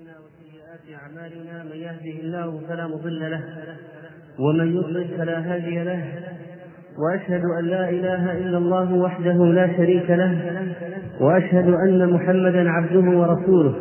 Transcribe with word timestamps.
أنفسنا 0.00 0.16
وسيئات 0.24 1.00
أعمالنا 1.02 1.64
من 1.64 1.76
يهده 1.76 2.20
الله 2.20 2.60
فلا 2.68 2.86
مضل 2.86 3.30
له 3.30 3.40
ومن 4.38 4.76
يضلل 4.76 5.08
فلا 5.18 5.38
هادي 5.38 5.84
له 5.84 6.04
وأشهد 6.98 7.44
أن 7.58 7.64
لا 7.64 7.90
إله 7.90 8.38
إلا 8.38 8.58
الله 8.58 8.94
وحده 8.94 9.44
لا 9.44 9.76
شريك 9.76 10.10
له 10.10 10.62
وأشهد 11.20 11.68
أن 11.68 12.10
محمدا 12.10 12.70
عبده 12.70 13.18
ورسوله. 13.18 13.74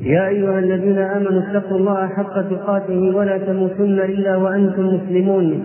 يا 0.00 0.28
أيها 0.28 0.58
الذين 0.58 0.98
آمنوا 0.98 1.42
اتقوا 1.42 1.78
الله 1.78 2.06
حق 2.06 2.42
تقاته 2.50 3.16
ولا 3.16 3.38
تموتن 3.38 3.98
إلا 3.98 4.36
وأنتم 4.36 4.86
مسلمون. 4.86 5.64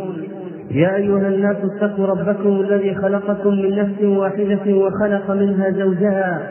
يا 0.71 0.95
أيها 0.95 1.27
الناس 1.27 1.57
اتقوا 1.63 2.07
ربكم 2.07 2.61
الذي 2.61 2.95
خلقكم 2.95 3.49
من 3.49 3.75
نفس 3.75 4.03
واحدة 4.03 4.73
وخلق 4.73 5.31
منها 5.31 5.69
زوجها. 5.69 6.50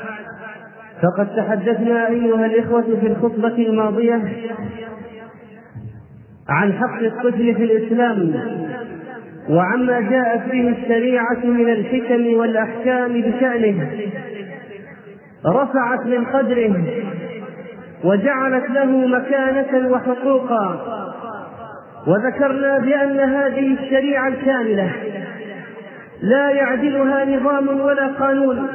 فقد 1.01 1.35
تحدثنا 1.35 2.07
أيها 2.07 2.45
الإخوة 2.45 2.81
في 3.01 3.07
الخطبة 3.07 3.55
الماضية 3.67 4.21
عن 6.49 6.73
حق 6.73 6.99
الطفل 7.01 7.55
في 7.55 7.63
الإسلام 7.63 8.33
وعما 9.49 9.99
جاءت 10.01 10.51
به 10.51 10.69
الشريعة 10.69 11.43
من 11.43 11.69
الحكم 11.69 12.37
والأحكام 12.37 13.21
بشأنه 13.21 13.89
رفعت 15.45 16.05
من 16.05 16.25
قدره 16.25 16.85
وجعلت 18.03 18.69
له 18.69 19.07
مكانة 19.07 19.89
وحقوقا 19.89 20.81
وذكرنا 22.07 22.79
بأن 22.79 23.19
هذه 23.19 23.73
الشريعة 23.73 24.27
الكاملة 24.27 24.91
لا 26.21 26.49
يعدلها 26.49 27.25
نظام 27.25 27.81
ولا 27.81 28.07
قانون. 28.07 28.67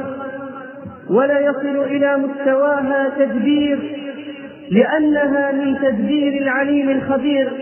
ولا 1.10 1.40
يصل 1.40 1.84
إلى 1.84 2.16
مستواها 2.16 3.12
تدبير 3.18 3.78
لأنها 4.70 5.52
من 5.52 5.78
تدبير 5.78 6.42
العليم 6.42 6.90
الخبير 6.90 7.52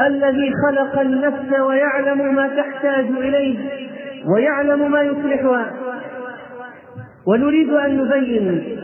الذي 0.00 0.52
خلق 0.66 1.00
النفس 1.00 1.60
ويعلم 1.60 2.34
ما 2.34 2.48
تحتاج 2.48 3.04
إليه 3.04 3.58
ويعلم 4.34 4.90
ما 4.90 5.02
يصلحها. 5.02 5.72
ونريد 7.26 7.70
أن 7.70 7.96
نبين 7.96 8.78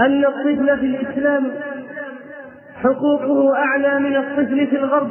أن 0.00 0.24
الطفل 0.24 0.78
في 0.78 0.86
الإسلام 0.86 1.50
حقوقه 2.82 3.56
أعلى 3.56 3.98
من 3.98 4.16
الطفل 4.16 4.66
في 4.66 4.76
الغرب. 4.76 5.10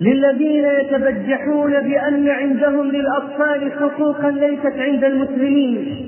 للذين 0.00 0.64
يتبجحون 0.64 1.70
بأن 1.80 2.28
عندهم 2.28 2.90
للأطفال 2.90 3.72
حقوقا 3.72 4.30
ليست 4.30 4.74
عند 4.78 5.04
المسلمين 5.04 6.06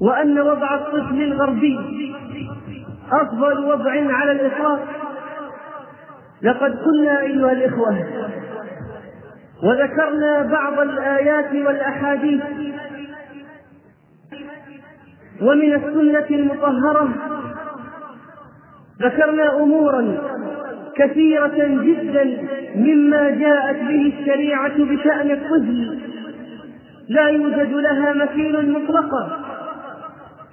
وأن 0.00 0.40
وضع 0.40 0.74
الطفل 0.74 1.22
الغربي 1.22 1.78
أفضل 3.12 3.64
وضع 3.64 4.14
على 4.14 4.32
الإطلاق. 4.32 4.80
لقد 6.42 6.78
قلنا 6.78 7.20
أيها 7.20 7.52
الإخوة 7.52 8.06
وذكرنا 9.62 10.42
بعض 10.42 10.80
الآيات 10.80 11.52
والأحاديث 11.66 12.42
ومن 15.42 15.74
السنة 15.74 16.26
المطهرة 16.30 17.08
ذكرنا 19.02 19.56
أمورا 19.56 20.18
كثيرة 20.96 21.82
جدا 21.84 22.38
مما 22.76 23.30
جاءت 23.30 23.76
به 23.76 24.12
الشريعة 24.18 24.78
بشأن 24.78 25.30
الطفل. 25.30 25.98
لا 27.08 27.28
يوجد 27.28 27.72
لها 27.72 28.12
مثيل 28.12 28.72
مطلقا 28.72 29.40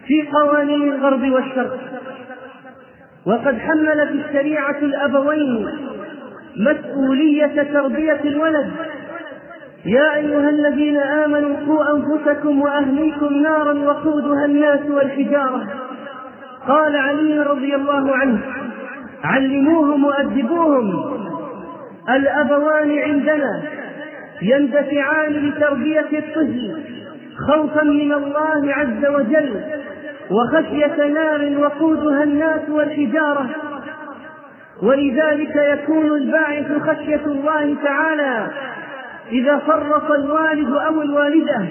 في 0.08 0.28
قوانين 0.34 0.82
الغرب 0.82 1.32
والشرق. 1.32 1.80
وقد 3.26 3.58
حملت 3.58 4.12
الشريعة 4.12 4.78
الأبوين 4.82 5.68
مسؤولية 6.58 7.64
تربية 7.74 8.22
الولد. 8.26 8.72
يا 9.86 10.16
أيها 10.16 10.50
الذين 10.50 10.98
آمنوا 10.98 11.56
قوا 11.66 11.84
أنفسكم 11.96 12.62
وأهليكم 12.62 13.34
نارا 13.34 13.74
وقودها 13.74 14.46
الناس 14.46 14.82
والحجارة. 14.90 15.68
قال 16.68 16.96
علي 16.96 17.40
رضي 17.40 17.76
الله 17.76 18.16
عنه 18.16 18.40
علموهم 19.24 20.06
وأدبوهم. 20.06 21.18
الأبوان 22.10 23.00
عندنا 23.00 23.62
يندفعان 24.42 25.34
لتربية 25.34 26.20
الطفل 26.20 26.82
خوفا 27.48 27.84
من 27.84 28.14
الله 28.14 28.74
عز 28.74 29.06
وجل 29.06 29.62
وخشية 30.32 31.08
نار 31.08 31.58
وقودها 31.60 32.24
الناس 32.24 32.70
والحجارة. 32.70 33.50
ولذلك 34.84 35.56
يكون 35.56 36.06
الباعث 36.06 36.82
خشية 36.82 37.26
الله 37.26 37.76
تعالى 37.84 38.48
إذا 39.32 39.58
فرط 39.58 40.12
الوالد 40.12 40.72
أو 40.72 41.02
الوالدة 41.02 41.66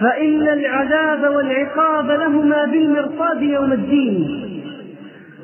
فإن 0.00 0.48
العذاب 0.48 1.34
والعقاب 1.34 2.10
لهما 2.10 2.64
بالمرصاد 2.64 3.42
يوم 3.42 3.72
الدين. 3.72 4.45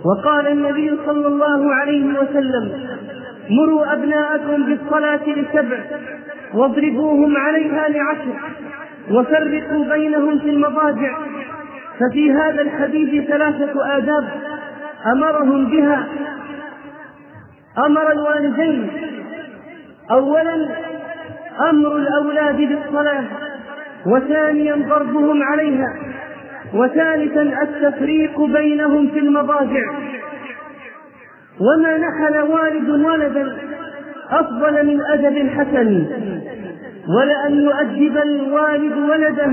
وقال 0.05 0.47
النبي 0.47 0.99
صلى 1.07 1.27
الله 1.27 1.75
عليه 1.75 2.05
وسلم 2.05 2.87
مروا 3.51 3.93
أبناءكم 3.93 4.67
بالصلاة 4.67 5.21
لسبع 5.27 5.79
واضربوهم 6.55 7.37
عليها 7.37 7.89
لعشر 7.89 8.35
وفرقوا 9.11 9.85
بينهم 9.85 10.39
في 10.39 10.51
المضاجع 10.51 11.19
ففي 12.01 12.33
هذا 12.33 12.63
الحديث 12.63 13.29
ثلاثة 13.29 13.97
آداب 13.97 14.29
أمرهم 15.07 15.71
بها. 15.71 16.07
أمر 17.87 18.13
الوالدين 18.13 18.91
أولا 20.11 20.69
أمر 21.71 21.97
الأولاد 21.97 22.57
بالصلاة 22.57 23.25
وثانيا 24.07 24.75
ضربهم 24.75 25.43
عليها. 25.43 25.95
وثالثا 26.75 27.43
التفريق 27.63 28.41
بينهم 28.41 29.09
في 29.09 29.19
المضاجع. 29.19 29.91
وما 31.61 31.99
نحل 31.99 32.37
والد 32.43 32.89
ولدا 32.89 33.57
أفضل 34.31 34.87
من 34.87 35.01
أدب 35.07 35.49
حسن 35.49 36.07
ولأن 37.19 37.63
يؤدب 37.63 38.17
الوالد 38.17 38.97
ولده 39.11 39.53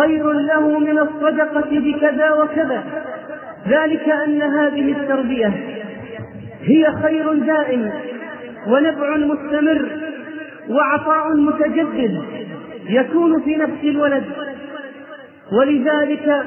خير 0.00 0.32
له 0.32 0.78
من 0.78 0.98
الصدقة 0.98 1.70
بكذا 1.70 2.32
وكذا. 2.32 2.84
ذلك 3.68 4.08
أن 4.08 4.42
هذه 4.42 4.92
التربية 4.92 5.52
هي 6.62 6.86
خير 7.02 7.34
دائم 7.34 7.90
ونفع 8.66 9.16
مستمر 9.16 9.88
وعطاء 10.70 11.36
متجدد 11.36 12.22
يكون 12.88 13.40
في 13.40 13.56
نفس 13.56 13.84
الولد. 13.84 14.24
ولذلك 15.52 16.44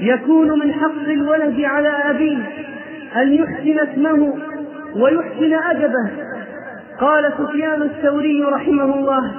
يكون 0.00 0.58
من 0.58 0.72
حق 0.72 1.08
الولد 1.08 1.60
على 1.60 1.88
أبيه 1.88 2.38
أن 3.16 3.32
يحسن 3.32 3.78
اسمه 3.78 4.34
ويحسن 4.96 5.54
أدبه. 5.54 6.10
قال 7.00 7.32
سفيان 7.38 7.82
الثوري 7.82 8.42
رحمه 8.42 8.94
الله 8.94 9.32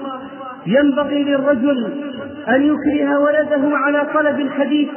ينبغي 0.66 1.24
للرجل 1.24 1.92
أن 2.50 2.64
يكره 2.64 3.20
ولده 3.20 3.78
على 3.78 4.08
طلب 4.14 4.40
الحديث 4.40 4.90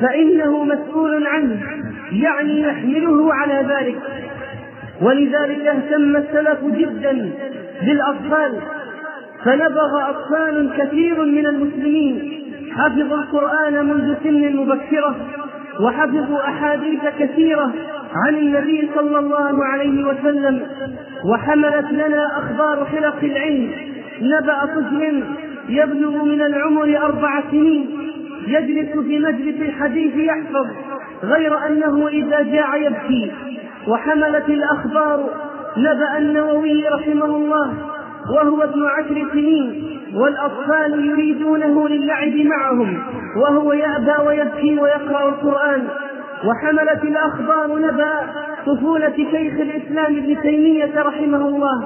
فإنه 0.00 0.64
مسؤول 0.64 1.26
عنه 1.26 1.60
يعني 2.12 2.60
يحمله 2.60 3.34
على 3.34 3.66
ذلك. 3.68 3.98
ولذلك 5.02 5.66
اهتم 5.66 6.16
السلف 6.16 6.64
جدا 6.64 7.30
بالأطفال 7.82 8.60
فنبغ 9.44 10.10
أطفال 10.10 10.70
كثير 10.78 11.24
من 11.24 11.46
المسلمين 11.46 12.35
حفظوا 12.76 13.16
القرآن 13.16 13.86
منذ 13.86 14.14
سن 14.24 14.56
مبكرة 14.56 15.16
وحفظوا 15.80 16.48
أحاديث 16.48 17.00
كثيرة 17.18 17.72
عن 18.14 18.34
النبي 18.34 18.90
صلى 18.94 19.18
الله 19.18 19.64
عليه 19.64 20.04
وسلم 20.04 20.62
وحملت 21.24 21.92
لنا 21.92 22.26
أخبار 22.38 22.84
حلق 22.84 23.16
العلم 23.22 23.70
نبأ 24.20 24.64
طفل 24.64 25.24
يبلغ 25.68 26.24
من 26.24 26.42
العمر 26.42 26.98
أربع 26.98 27.42
سنين 27.50 27.86
يجلس 28.46 28.90
في 28.92 29.18
مجلس 29.18 29.60
الحديث 29.60 30.16
يحفظ 30.16 30.66
غير 31.22 31.66
أنه 31.66 32.08
إذا 32.08 32.42
جاع 32.42 32.76
يبكي 32.76 33.32
وحملت 33.88 34.48
الأخبار 34.48 35.30
نبأ 35.76 36.18
النووي 36.18 36.88
رحمه 36.88 37.24
الله 37.24 37.72
وهو 38.34 38.62
ابن 38.62 38.86
عشر 38.86 39.26
سنين 39.32 40.00
والأطفال 40.14 41.06
يريدونه 41.06 41.88
للعب 41.88 42.34
معهم 42.36 43.02
وهو 43.42 43.72
يأبى 43.72 44.26
ويبكي 44.26 44.78
ويقرأ 44.78 45.28
القرآن. 45.28 45.88
وحملت 46.44 47.04
الأخبار 47.04 47.78
نبأ 47.78 48.20
طفولة 48.66 49.16
شيخ 49.16 49.60
الإسلام 49.60 50.16
ابن 50.16 50.40
تيمية 50.42 51.02
رحمه 51.02 51.48
الله 51.48 51.84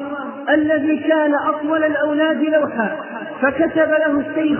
الذي 0.50 0.96
كان 0.96 1.34
أطول 1.34 1.84
الأولاد 1.84 2.42
لوحا 2.42 2.96
فكتب 3.42 3.90
له 3.90 4.20
الشيخ 4.20 4.58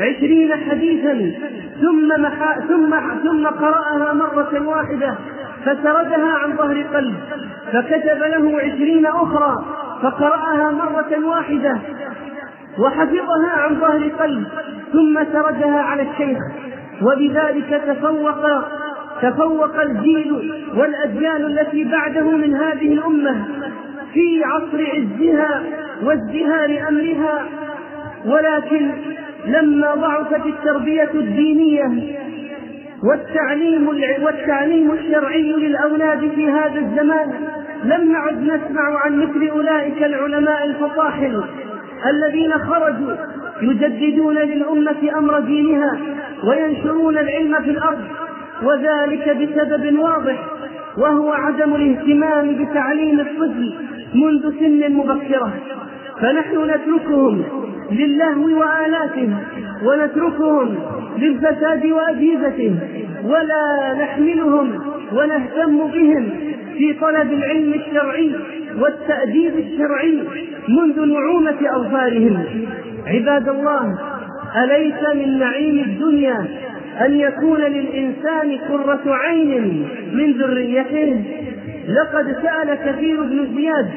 عشرين 0.00 0.52
حديثا 0.70 1.32
ثم 1.80 2.22
محا 2.22 2.60
ثم 2.68 2.94
ثم 3.24 3.46
قرأها 3.46 4.12
مرة 4.12 4.68
واحدة 4.68 5.14
فسردها 5.64 6.32
عن 6.32 6.56
ظهر 6.56 6.82
قلب. 6.94 7.14
فكتب 7.72 8.18
له 8.18 8.60
عشرين 8.60 9.06
أخرى 9.06 9.64
فقرأها 10.02 10.70
مرة 10.70 11.26
واحدة 11.26 11.78
وحفظها 12.78 13.50
عن 13.50 13.80
ظهر 13.80 14.08
قلب 14.08 14.46
ثم 14.92 15.24
سردها 15.32 15.80
على 15.80 16.02
الشيخ 16.02 16.38
وبذلك 17.02 17.82
تفوق 17.86 18.62
تفوق 19.22 19.80
الجيل 19.80 20.52
والأجيال 20.76 21.58
التي 21.58 21.84
بعده 21.84 22.30
من 22.30 22.54
هذه 22.54 22.92
الأمة 22.92 23.44
في 24.14 24.44
عصر 24.44 24.86
عزها 24.96 25.62
وازدهار 26.04 26.88
أمرها. 26.88 27.44
ولكن 28.26 28.90
لما 29.46 29.94
ضعفت 29.94 30.46
التربية 30.46 31.10
الدينية 31.14 32.16
والتعليم 33.02 33.88
والتعليم 34.22 34.92
الشرعي 34.92 35.52
للأولاد 35.52 36.30
في 36.34 36.50
هذا 36.50 36.80
الزمان 36.80 37.32
لم 37.84 38.12
نعد 38.12 38.42
نسمع 38.42 38.98
عن 39.04 39.16
مثل 39.18 39.48
أولئك 39.48 40.02
العلماء 40.02 40.64
الفطاحل 40.64 41.44
الذين 42.10 42.52
خرجوا 42.52 43.12
يجددون 43.62 44.38
للأمة 44.38 45.18
أمر 45.18 45.40
دينها 45.40 45.98
وينشرون 46.44 47.18
العلم 47.18 47.62
في 47.62 47.70
الأرض 47.70 48.04
وذلك 48.62 49.36
بسبب 49.36 49.98
واضح 49.98 50.44
وهو 50.98 51.32
عدم 51.32 51.74
الاهتمام 51.74 52.64
بتعليم 52.64 53.20
الطفل 53.20 53.74
منذ 54.14 54.58
سن 54.60 54.92
مبكرة. 54.92 55.52
فنحن 56.20 56.70
نتركهم 56.70 57.42
للهو 57.90 58.60
وآلاته 58.60 59.28
ونتركهم 59.84 60.74
للفساد 61.18 61.86
وأجهزته 61.86 62.74
ولا 63.24 63.94
نحملهم 64.02 64.80
ونهتم 65.12 65.86
بهم 65.88 66.28
في 66.78 66.92
طلب 66.92 67.32
العلم 67.32 67.74
الشرعي 67.74 68.34
والتأديب 68.78 69.52
الشرعي 69.58 70.22
منذ 70.68 71.06
نعومة 71.06 71.56
أظفارهم. 71.62 72.66
عباد 73.06 73.48
الله 73.48 73.98
أليس 74.64 75.14
من 75.14 75.38
نعيم 75.38 75.78
الدنيا 75.78 76.46
أن 77.06 77.20
يكون 77.20 77.60
للإنسان 77.60 78.58
قرة 78.68 79.00
عين 79.06 79.88
من 80.12 80.32
ذريته؟ 80.32 81.24
لقد 81.88 82.36
سأل 82.42 82.74
كثير 82.74 83.22
بن 83.22 83.56
زياد 83.56 83.88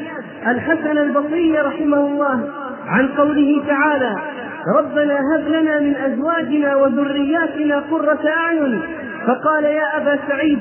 الحسن 0.48 0.98
البصري 0.98 1.58
رحمه 1.60 2.08
الله 2.08 2.50
عن 2.88 3.08
قوله 3.08 3.64
تعالى 3.68 4.16
ربنا 4.78 5.20
هب 5.36 5.48
لنا 5.48 5.80
من 5.80 5.96
أزواجنا 5.96 6.76
وذرياتنا 6.76 7.80
قرة 7.80 8.28
أعين. 8.28 8.82
فقال 9.28 9.64
يا 9.64 9.98
أبا 9.98 10.20
سعيد 10.28 10.60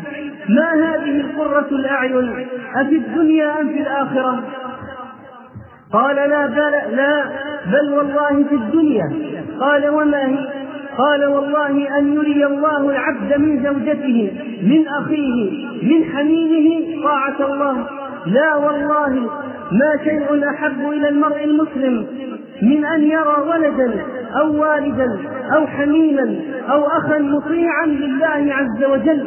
ما 0.56 0.72
هذه 0.74 1.20
القرة 1.20 1.68
الأعين؟ 1.72 2.46
أفي 2.76 2.96
الدنيا 2.96 3.60
أم 3.60 3.68
في 3.68 3.80
الآخرة؟ 3.80 4.44
قال 5.92 6.16
لا 6.16 6.46
بل 6.46 6.96
لا 6.96 7.24
بل 7.66 7.92
والله 7.92 8.44
في 8.48 8.54
الدنيا. 8.54 9.12
قال 9.60 9.88
وما 9.88 10.26
هي؟ 10.26 10.48
قال 10.98 11.24
والله 11.24 11.98
أن 11.98 12.12
يري 12.12 12.46
الله 12.46 12.90
العبد 12.90 13.38
من 13.38 13.62
زوجته 13.64 14.32
من 14.62 14.88
أخيه 14.88 15.66
من 15.82 16.04
حميمه. 16.04 17.02
طاعة 17.04 17.52
الله. 17.52 17.86
لا 18.26 18.56
والله 18.56 19.30
ما 19.72 20.04
شيء 20.04 20.48
أحب 20.50 20.88
إلى 20.88 21.08
المرء 21.08 21.44
المسلم 21.44 22.06
من 22.62 22.84
أن 22.84 23.02
يرى 23.02 23.36
ولدا 23.48 24.04
أو 24.40 24.62
والدا 24.62 25.18
أو 25.56 25.66
حميما 25.66 26.36
أو 26.70 26.86
أخا 26.86 27.18
مطيعا 27.18 27.86
لله 27.86 28.54
عز 28.54 28.84
وجل. 28.84 29.26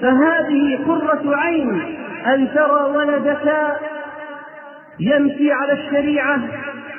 فهذه 0.00 0.78
قرة 0.86 1.36
عين 1.36 1.82
أن 2.34 2.48
ترى 2.54 2.96
ولدك 2.96 3.52
يمشي 5.00 5.52
على 5.52 5.72
الشريعة 5.72 6.40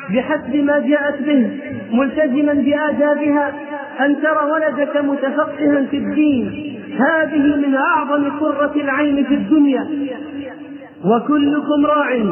بحسب 0.09 0.55
ما 0.55 0.79
جاءت 0.79 1.21
به 1.21 1.59
ملتزما 1.91 2.53
بآدابها. 2.53 3.53
أن 3.99 4.21
ترى 4.21 4.51
ولدك 4.51 4.97
متفقها 4.97 5.85
في 5.91 5.97
الدين 5.97 6.75
هذه 6.99 7.55
من 7.55 7.75
أعظم 7.75 8.39
قرة 8.39 8.71
العين 8.75 9.25
في 9.25 9.33
الدنيا. 9.33 9.87
وكلكم 11.05 11.85
راع. 11.85 12.25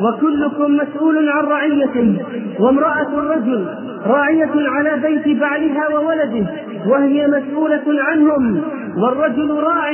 وكلكم 0.00 0.76
مسؤول 0.76 1.28
عن 1.28 1.44
رعيته 1.44 2.26
وامرأة 2.60 3.08
الرجل 3.18 3.66
راعية 4.06 4.50
على 4.54 4.96
بيت 5.02 5.40
بعلها 5.40 5.88
وولده 5.88 6.46
وهي 6.86 7.26
مسؤولة 7.26 7.82
عنهم 7.86 8.62
والرجل 8.96 9.50
راع 9.54 9.84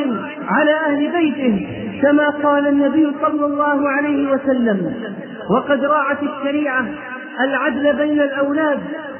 على 0.48 0.72
أهل 0.86 1.12
بيته 1.12 1.66
كما 2.02 2.28
قال 2.30 2.66
النبي 2.66 3.12
صلى 3.22 3.46
الله 3.46 3.88
عليه 3.88 4.32
وسلم. 4.32 4.94
وقد 5.50 5.84
راعت 5.84 6.18
الشريعة 6.22 6.86
العدل 7.40 7.96
بين 7.96 8.20
الأولاد 8.20 8.78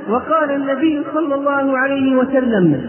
وقال 0.09 0.51
النبي 0.51 1.03
صلى 1.15 1.35
الله 1.35 1.79
عليه 1.79 2.17
وسلم 2.17 2.81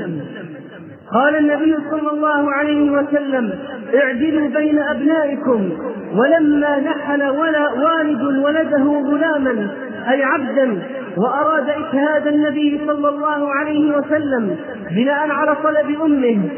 قال 1.15 1.35
النبي 1.35 1.75
صلى 1.91 2.11
الله 2.11 2.51
عليه 2.51 2.91
وسلم 2.91 3.53
اعدلوا 3.95 4.47
بين 4.49 4.79
أبنائكم 4.79 5.69
ولما 6.15 6.79
نحل 6.79 7.23
ولا 7.23 7.69
والد 7.71 8.21
ولده 8.21 8.83
غلاما 8.83 9.69
أي 10.11 10.23
عبدا 10.23 10.81
وأراد 11.17 11.69
إشهاد 11.69 12.27
النبي 12.27 12.81
صلى 12.87 13.09
الله 13.09 13.53
عليه 13.53 13.97
وسلم 13.97 14.57
بناء 14.91 15.29
على 15.29 15.55
طلب 15.63 16.01
أمه 16.01 16.49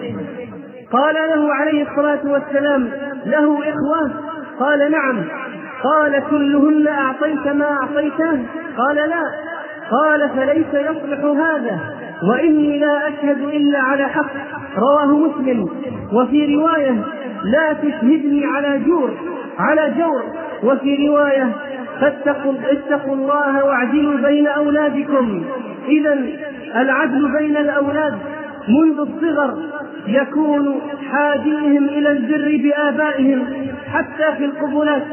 قال 0.92 1.15
له 1.15 1.54
عليه 1.54 1.88
الصلاة 1.89 2.19
والسلام 2.31 2.90
له 3.26 3.59
إخوة؟ 3.59 4.11
قال 4.59 4.92
نعم. 4.92 5.23
قال 5.83 6.23
كلهن 6.30 6.87
أعطيت 6.87 7.47
ما 7.47 7.66
أعطيته؟ 7.66 8.45
قال 8.78 8.95
لا. 8.95 9.23
قال 9.92 10.30
فليس 10.30 10.73
يصلح 10.73 11.19
هذا. 11.19 11.96
وإني 12.24 12.80
لا 12.80 13.07
أشهد 13.07 13.40
إلا 13.40 13.80
على 13.80 14.07
حق. 14.07 14.26
رواه 14.78 15.18
مسلم. 15.18 15.69
وفي 16.14 16.56
رواية 16.56 17.04
لا 17.44 17.74
تشهدني 17.74 18.45
على 18.45 18.80
جور 18.80 19.12
على 19.59 19.94
جور. 19.97 20.24
وفي 20.64 21.07
رواية 21.07 21.52
فاتقوا 22.02 22.54
اتقوا 22.71 23.16
الله 23.16 23.66
واعدلوا 23.66 24.18
بين 24.30 24.47
أولادكم. 24.47 25.44
إذا 25.88 26.14
العدل 26.76 27.31
بين 27.40 27.57
الأولاد 27.57 28.14
منذ 28.68 29.00
الصغر 29.00 29.54
يكون 30.07 30.81
حاديهم 31.12 31.86
إلى 31.86 32.12
البر 32.12 32.57
بآبائهم. 32.64 33.45
حتى 33.94 34.38
في 34.38 34.45
القبلات 34.45 35.04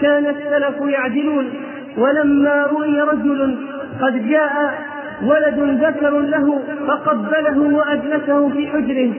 كان 0.00 0.26
السلف 0.26 0.80
يعدلون. 0.80 1.50
ولما 1.98 2.62
رؤي 2.62 3.00
رجل 3.00 3.58
قد 4.02 4.28
جاء 4.28 4.74
ولد 5.22 5.84
ذكر 5.84 6.18
له 6.18 6.58
فقبله 6.86 7.58
وأجلسه 7.58 8.48
في 8.48 8.66
حجره 8.66 9.12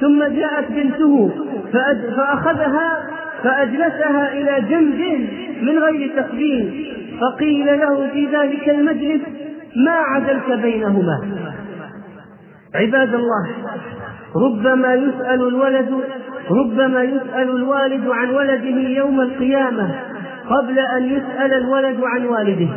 ثم 0.00 0.24
جاءت 0.24 0.72
بنته 0.72 1.30
فأخذها 2.16 3.02
فأجلسها 3.44 4.32
إلى 4.32 4.68
جنبه 4.68 5.28
من 5.62 5.78
غير 5.78 6.10
تقبيل 6.16 6.94
فقيل 7.20 7.66
له 7.66 8.08
في 8.12 8.26
ذلك 8.26 8.68
المجلس 8.68 9.20
ما 9.76 9.92
عدلت 9.92 10.62
بينهما؟ 10.62 11.20
عباد 12.74 13.14
الله 13.14 13.48
ربما 14.36 14.94
يسأل 14.94 15.48
الولد 15.48 15.90
ربما 16.50 17.02
يسأل 17.02 17.50
الوالد 17.50 18.08
عن 18.08 18.30
ولده 18.30 18.88
يوم 18.88 19.20
القيامة 19.20 19.90
قبل 20.50 20.78
أن 20.78 21.04
يسأل 21.04 21.52
الولد 21.52 22.00
عن 22.02 22.26
والده. 22.26 22.68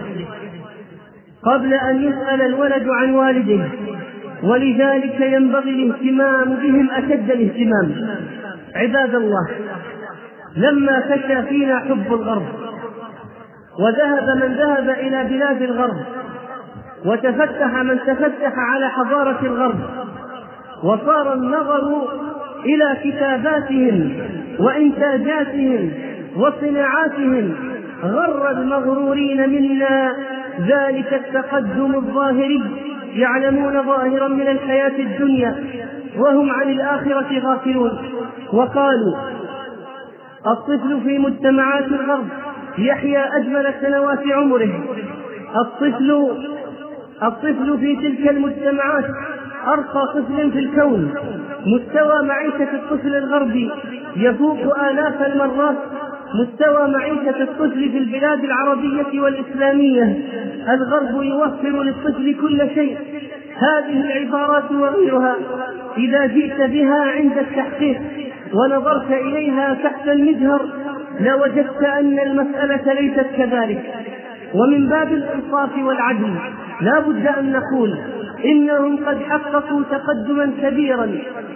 قبل 1.46 1.74
أن 1.74 2.04
يسأل 2.04 2.42
الولد 2.42 2.88
عن 2.90 3.16
والده 3.16 3.66
ولذلك 4.44 5.22
ينبغي 5.22 5.70
الاهتمام 5.70 6.54
بهم 6.54 6.90
أشد 6.92 7.32
الاهتمام. 7.32 7.96
عباد 8.76 9.16
الله 9.16 9.50
لما 10.58 11.02
فشى 11.02 11.42
فينا 11.42 11.80
حب 11.80 12.14
الغرب 12.14 12.46
وذهب 13.80 14.38
من 14.44 14.56
ذهب 14.56 14.90
إلى 14.90 15.24
بلاد 15.24 15.62
الغرب 15.62 15.98
وتفتح 17.06 17.76
من 17.84 18.00
تفتح 18.08 18.54
على 18.58 18.90
حضارة 18.90 19.40
الغرب 19.44 19.80
وصار 20.84 21.34
النظر 21.34 22.08
إلى 22.66 22.98
كتاباتهم 23.04 24.14
وإنتاجاتهم 24.60 25.92
وصناعاتهم 26.36 27.54
غر 28.04 28.52
المغرورين 28.52 29.50
منا. 29.50 30.16
ذلك 30.60 31.14
التقدم 31.14 31.96
الظاهري 31.96 32.64
يعلمون 33.14 33.84
ظاهرا 33.84 34.28
من 34.28 34.48
الحياة 34.48 35.00
الدنيا 35.00 35.64
وهم 36.18 36.52
عن 36.52 36.70
الآخرة 36.70 37.40
غافلون. 37.40 37.92
وقالوا 38.54 39.16
الطفل 40.48 41.02
في 41.04 41.18
مجتمعات 41.20 41.88
الغرب 41.88 42.28
يحيا 42.78 43.38
أجمل 43.38 43.74
سنوات 43.82 44.28
عمره. 44.28 44.84
الطفل 45.56 46.32
الطفل 47.24 47.78
في 47.80 47.96
تلك 47.96 48.30
المجتمعات 48.30 49.06
أرقى 49.68 50.08
طفل 50.14 50.52
في 50.52 50.60
الكون. 50.60 51.14
مستوى 51.66 52.28
معيشة 52.28 52.74
الطفل 52.74 53.16
الغربي 53.16 53.72
يفوق 54.16 54.80
آلاف 54.80 55.22
المرات 55.22 55.76
مستوى 56.34 56.88
معيشة 56.88 57.44
الطفل 57.44 57.92
في 57.92 57.98
البلاد 57.98 58.44
العربية 58.44 59.22
والإسلامية. 59.22 60.20
الغرب 60.70 61.24
يوفر 61.24 61.84
للطفل 61.84 62.36
كل 62.42 62.70
شيء. 62.76 62.98
هذه 63.58 64.02
العبارات 64.02 64.72
وغيرها 64.72 65.36
إذا 65.98 66.26
جئت 66.26 66.62
بها 66.62 67.02
عند 67.02 67.38
التحقيق 67.38 68.02
ونظرت 68.54 69.12
إليها 69.12 69.74
تحت 69.84 70.08
المجهر 70.08 70.62
لوجدت 71.20 71.84
أن 71.84 72.20
المسألة 72.20 72.94
ليست 72.94 73.28
كذلك. 73.38 73.94
ومن 74.54 74.90
باب 74.90 75.14
الإنصاف 75.14 75.70
والعدل 75.78 76.36
لا 76.82 77.00
بد 77.00 77.28
أن 77.28 77.52
نقول 77.52 77.98
إنهم 78.46 79.06
قد 79.06 79.18
حققوا 79.22 79.82
تقدما 79.92 80.52
كبيرا 80.62 81.12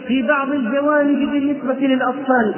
في 0.08 0.22
بعض 0.28 0.52
الجوانب 0.52 1.32
بالنسبة 1.32 1.88
للأطفال. 1.88 2.54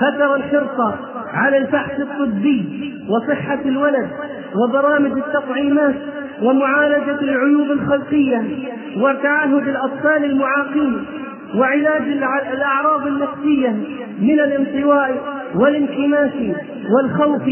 فترى 0.00 0.34
الحرص 0.34 0.94
على 1.34 1.58
البحث 1.58 2.00
الطبي 2.00 2.92
وصحة 3.08 3.58
الولد 3.64 4.08
وبرامج 4.56 5.12
التطعيمات 5.12 5.94
ومعالجة 6.42 7.20
العيوب 7.20 7.70
الخلقية 7.70 8.42
وتعهد 8.96 9.68
الأطفال 9.68 10.24
المعاقين 10.24 11.04
وعلاج 11.56 12.02
الأعراض 12.52 13.06
النفسية 13.06 13.68
من 14.20 14.40
الانطواء 14.40 15.22
والانكماش 15.54 16.32
والخوف 16.94 17.42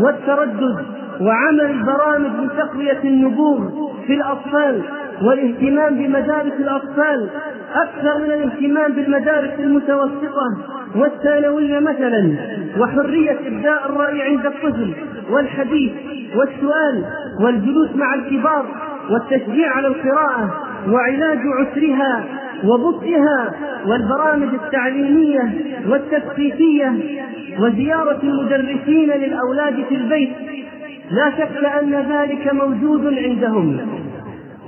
والتردد 0.00 0.76
وعمل 1.20 1.82
برامج 1.86 2.30
لتقوية 2.44 3.00
النبوغ 3.04 3.91
في 4.06 4.14
الأطفال 4.14 4.82
والاهتمام 5.22 5.94
بمدارس 5.94 6.52
الأطفال 6.60 7.28
أكثر 7.74 8.18
من 8.18 8.24
الاهتمام 8.24 8.92
بالمدارس 8.92 9.50
المتوسطة 9.58 10.56
والثانوية 10.96 11.78
مثلا 11.78 12.36
وحرية 12.78 13.38
إبداء 13.46 13.86
الرأي 13.86 14.22
عند 14.22 14.46
الطفل 14.46 14.94
والحديث 15.30 15.92
والسؤال 16.36 17.04
والجلوس 17.40 17.90
مع 17.96 18.14
الكبار 18.14 18.66
والتشجيع 19.10 19.70
على 19.76 19.86
القراءة 19.86 20.60
وعلاج 20.88 21.38
عسرها 21.60 22.24
وبطئها 22.64 23.54
والبرامج 23.86 24.48
التعليمية 24.54 25.50
والتثقيفية 25.88 26.92
وزيارة 27.58 28.18
المدرسين 28.22 29.10
للأولاد 29.10 29.84
في 29.88 29.94
البيت 29.94 30.32
لا 31.10 31.30
شك 31.30 31.64
أن 31.64 31.94
ذلك 32.12 32.52
موجود 32.52 33.14
عندهم. 33.14 33.80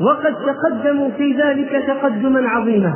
وقد 0.01 0.35
تقدموا 0.35 1.11
في 1.19 1.33
ذلك 1.33 1.85
تقدما 1.87 2.49
عظيما. 2.49 2.95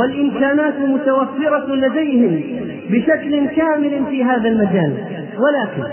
والإمكانات 0.00 0.78
متوفرة 0.78 1.74
لديهم 1.74 2.40
بشكل 2.90 3.46
كامل 3.46 4.06
في 4.10 4.24
هذا 4.24 4.48
المجال. 4.48 4.94
ولكن 5.38 5.92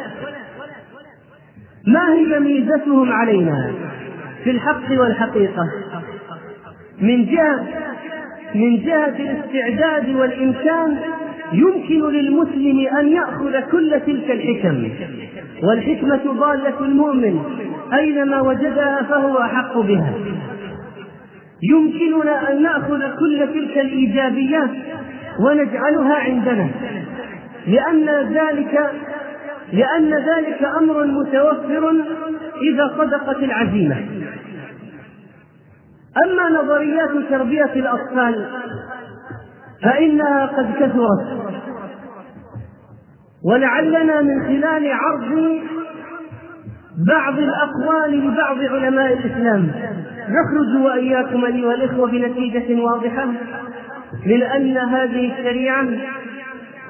ما 1.88 2.14
هي 2.14 2.40
ميزتهم 2.40 3.12
علينا 3.12 3.72
في 4.44 4.52
الحق 4.52 4.92
والحقيقة؟ 4.92 5.64
من 7.02 7.26
جهة 7.26 7.60
من 8.56 8.78
جهة 8.84 9.16
الاستعداد 9.20 10.16
والإمكان 10.16 10.98
يمكن 11.54 12.10
للمسلم 12.10 12.88
أن 13.00 13.08
يأخذ 13.08 13.60
كل 13.72 14.02
تلك 14.06 14.32
الحكم. 14.32 14.90
والحكمة 15.64 16.34
ضالة 16.34 16.80
المؤمن. 16.80 17.40
أينما 17.94 18.42
وجدها 18.42 19.04
فهو 19.10 19.38
أحق 19.38 19.78
بها. 19.78 20.14
يمكننا 21.64 22.52
أن 22.52 22.62
نأخذ 22.64 23.00
كل 23.20 23.48
تلك 23.54 23.78
الإيجابيات 23.78 24.70
ونجعلها 25.40 26.16
عندنا. 26.16 26.70
لأن 27.68 28.34
ذلك 28.34 28.92
لأن 29.74 30.14
ذلك 30.14 30.64
أمر 30.78 31.06
متوفر 31.06 31.92
إذا 32.62 32.94
صدقت 32.98 33.44
العزيمة. 33.44 33.98
أما 36.26 36.62
نظريات 36.62 37.10
تربية 37.30 37.74
الأطفال 37.76 38.46
فإنها 39.84 40.46
قد 40.46 40.74
كثرت. 40.76 41.50
ولعلنا 43.44 44.22
من 44.22 44.44
خلال 44.44 44.92
عرض 44.92 45.60
بعض 47.08 47.40
الأقوال 47.40 48.28
لبعض 48.28 48.58
علماء 48.58 49.14
الإسلام 49.14 49.72
نخرج 50.30 50.86
وإياكم 50.86 51.46
أيها 51.46 51.74
الإخوة 51.74 52.12
بنتيجة 52.12 52.82
واضحة 52.82 53.26
من 54.26 54.44
أن 54.44 54.78
هذه 54.78 55.34
الشريعة 55.34 55.88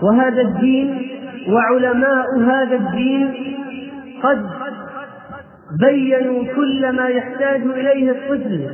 وهذا 0.01 0.41
الدين 0.41 1.09
وعلماء 1.49 2.25
هذا 2.39 2.75
الدين 2.75 3.33
قد 4.23 4.45
بينوا 5.79 6.43
كل 6.55 6.91
ما 6.95 7.07
يحتاج 7.07 7.61
إليه 7.61 8.11
الطفل 8.11 8.69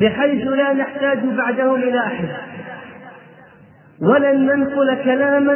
بحيث 0.00 0.46
لا 0.46 0.72
نحتاج 0.72 1.18
بعدهم 1.36 1.74
إلى 1.74 1.98
أحد. 1.98 2.28
ولن 4.02 4.46
ننقل 4.46 4.94
كلاما 5.04 5.54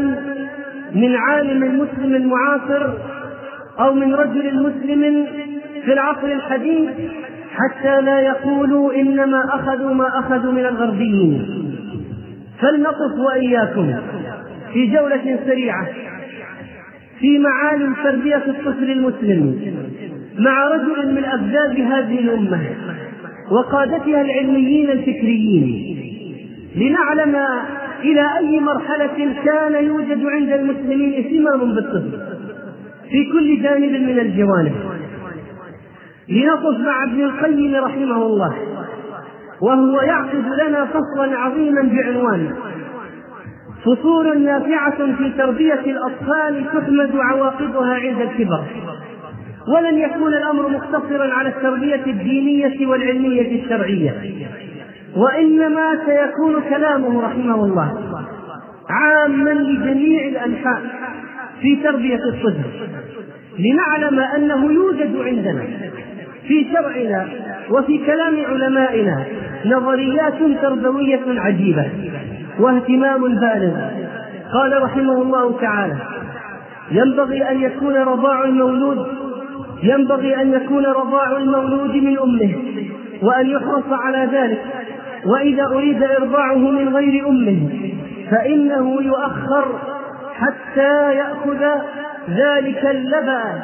من 0.95 1.17
عالم 1.17 1.81
مسلم 1.83 2.31
معاصر 2.31 2.93
أو 3.79 3.95
من 3.95 4.15
رجل 4.15 4.63
مسلم 4.63 5.27
في 5.85 5.93
العصر 5.93 6.27
الحديث 6.27 6.91
حتى 7.53 8.01
لا 8.01 8.21
يقولوا 8.21 8.95
إنما 8.95 9.45
أخذوا 9.55 9.95
ما 9.95 10.19
أخذوا 10.19 10.53
من 10.53 10.67
الغربيين. 10.67 11.47
فلنقف 12.61 13.19
وإياكم 13.27 13.95
في 14.73 14.87
جولة 14.87 15.39
سريعة 15.47 15.87
في 17.21 17.39
معالم 17.39 17.95
تربية 18.05 18.37
الطفل 18.47 18.91
المسلم 18.91 19.61
مع 20.39 20.69
رجل 20.69 21.15
من 21.15 21.25
أبداد 21.25 21.81
هذه 21.81 22.19
الأمة 22.19 22.61
وقادتها 23.51 24.21
العلميين 24.21 24.91
الفكريين. 24.91 25.97
لنعلم 26.77 27.37
إلى 28.05 28.39
أي 28.39 28.61
مرحلة 28.61 29.35
كان 29.45 29.85
يوجد 29.85 30.27
عند 30.27 30.53
المسلمين 30.53 31.15
اهتمام 31.15 31.75
بالطفل 31.75 32.21
في 33.11 33.33
كل 33.33 33.63
جانب 33.63 33.93
من 33.93 34.19
الجوانب. 34.19 34.73
لنقف 36.29 36.79
مع 36.79 37.05
ابن 37.05 37.25
القيم 37.25 37.75
رحمه 37.75 38.27
الله 38.27 38.57
وهو 39.63 40.01
يعقد 40.01 40.45
لنا 40.67 40.85
فصلا 40.85 41.39
عظيما 41.39 41.83
بعنوان 41.83 42.55
فصول 43.85 44.43
نافعة 44.45 45.17
في 45.17 45.33
تربية 45.39 45.81
الأطفال 45.87 46.65
تحمد 46.75 47.11
عواقبها 47.15 47.95
عند 47.95 48.21
الكبر. 48.21 48.65
ولن 49.75 49.99
يكون 49.99 50.35
الأمر 50.35 50.69
مقتصرا 50.69 51.33
على 51.35 51.49
التربية 51.49 52.07
الدينية 52.07 52.87
والعلمية 52.87 53.63
الشرعية. 53.63 54.15
وإنما 55.17 55.99
سيكون 56.07 56.63
كلامه 56.69 57.23
رحمه 57.23 57.65
الله 57.65 57.99
عاما 58.91 59.51
لجميع 59.51 60.29
الأنحاء 60.29 60.83
في 61.61 61.77
تربية 61.77 62.21
الطفل 62.25 62.61
لنعلم 63.59 64.21
أنه 64.21 64.73
يوجد 64.73 65.17
عندنا 65.17 65.63
في 66.49 66.67
شرعنا 66.73 67.29
وفي 67.71 67.99
كلام 68.07 68.45
علمائنا 68.47 69.25
نظريات 69.67 70.35
تربوية 70.63 71.41
عجيبة 71.41 71.87
واهتمام 72.61 73.23
بالغ. 73.23 73.77
قال 74.53 74.83
رحمه 74.83 75.23
الله 75.23 75.61
تعالى 75.61 75.97
ينبغي 76.91 77.51
أن 77.51 77.61
يكون 77.61 77.97
رضاع 77.97 78.45
المولود 78.45 79.07
ينبغي 79.83 80.43
أن 80.43 80.53
يكون 80.53 80.87
رضاع 80.87 81.37
المولود 81.37 81.97
من 81.97 82.19
أمه 82.19 82.55
وأن 83.23 83.47
يحرص 83.47 83.85
على 83.91 84.29
ذلك. 84.33 84.63
وإذا 85.27 85.65
أريد 85.67 86.03
إرضاعه 86.03 86.59
من 86.59 86.89
غير 86.89 87.29
أمه 87.29 87.69
فإنه 88.31 89.03
يؤخر 89.03 89.65
حتى 90.35 91.15
يأخذ 91.15 91.65
ذلك 92.31 92.87
اللبن 92.87 93.61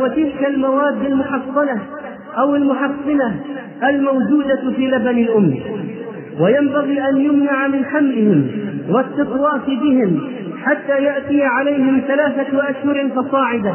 وتلك 0.00 0.46
المواد 0.46 1.04
المحصنة 1.04 1.82
أو 2.38 2.56
المحصنة 2.56 3.40
الموجودة 3.82 4.70
في 4.76 4.86
لبن 4.90 5.18
الأم. 5.18 5.54
وينبغي 6.40 7.08
أن 7.08 7.16
يمنع 7.16 7.66
من 7.66 7.84
حملهم 7.84 8.50
واستطواف 8.90 9.66
بهم 9.66 10.20
حتى 10.64 11.02
يأتي 11.02 11.42
عليهم 11.42 12.02
ثلاثة 12.08 12.70
أشهر 12.70 13.08
فصاعدا 13.08 13.74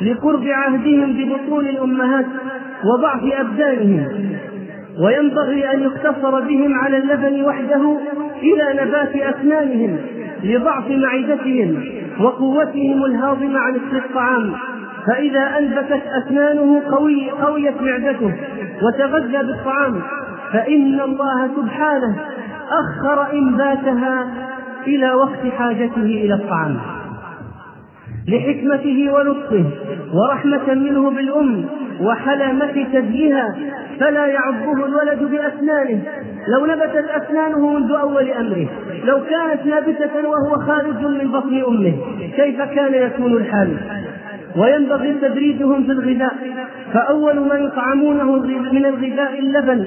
لقرب 0.00 0.44
عهدهم 0.46 1.12
ببطون 1.12 1.66
الأمهات 1.66 2.26
وضعف 2.84 3.22
أبدانهم. 3.32 4.36
وينبغي 5.00 5.70
أن 5.74 5.82
يقتصر 5.82 6.40
بهم 6.40 6.74
على 6.74 6.96
اللبن 6.96 7.44
وحده 7.44 7.98
إلى 8.42 8.84
نبات 8.84 9.16
أسنانهم 9.16 9.98
لضعف 10.42 10.84
معدتهم 10.90 11.84
وقوتهم 12.20 13.04
الهاضمة 13.04 13.58
عن 13.58 13.74
الطعام 13.92 14.52
فإذا 15.06 15.58
أنبتت 15.58 16.02
أسنانه 16.06 16.82
قوي 16.90 17.30
قويت 17.30 17.82
معدته 17.82 18.34
وتغذى 18.82 19.38
بالطعام 19.38 20.00
فإن 20.52 21.00
الله 21.00 21.50
سبحانه 21.56 22.16
أخر 22.70 23.32
إنباتها 23.32 24.28
إلى 24.86 25.12
وقت 25.12 25.52
حاجته 25.58 26.02
إلى 26.02 26.34
الطعام. 26.34 26.76
لحكمته 28.28 29.12
ولطفه 29.12 29.64
ورحمة 30.14 30.74
منه 30.74 31.10
بالأم 31.10 31.64
وحلمة 32.00 32.86
ثديها 32.92 33.56
فلا 34.00 34.26
يعضه 34.26 34.86
الولد 34.86 35.30
بأسنانه. 35.30 36.02
لو 36.48 36.66
نبتت 36.66 37.04
أسنانه 37.10 37.70
منذ 37.70 37.92
أول 37.92 38.30
أمره 38.30 38.68
لو 39.04 39.20
كانت 39.30 39.66
نابتة 39.66 40.28
وهو 40.28 40.58
خارج 40.66 41.06
من 41.06 41.32
بطن 41.32 41.64
أمه 41.68 41.92
كيف 42.36 42.62
كان 42.62 42.94
يكون 42.94 43.32
الحال؟ 43.32 43.76
وينبغي 44.56 45.14
تدريجهم 45.22 45.84
في 45.84 45.92
الغذاء. 45.92 46.34
فأول 46.92 47.40
ما 47.40 47.54
يطعمونه 47.54 48.32
من 48.72 48.86
الغذاء 48.86 49.38
اللبن 49.38 49.84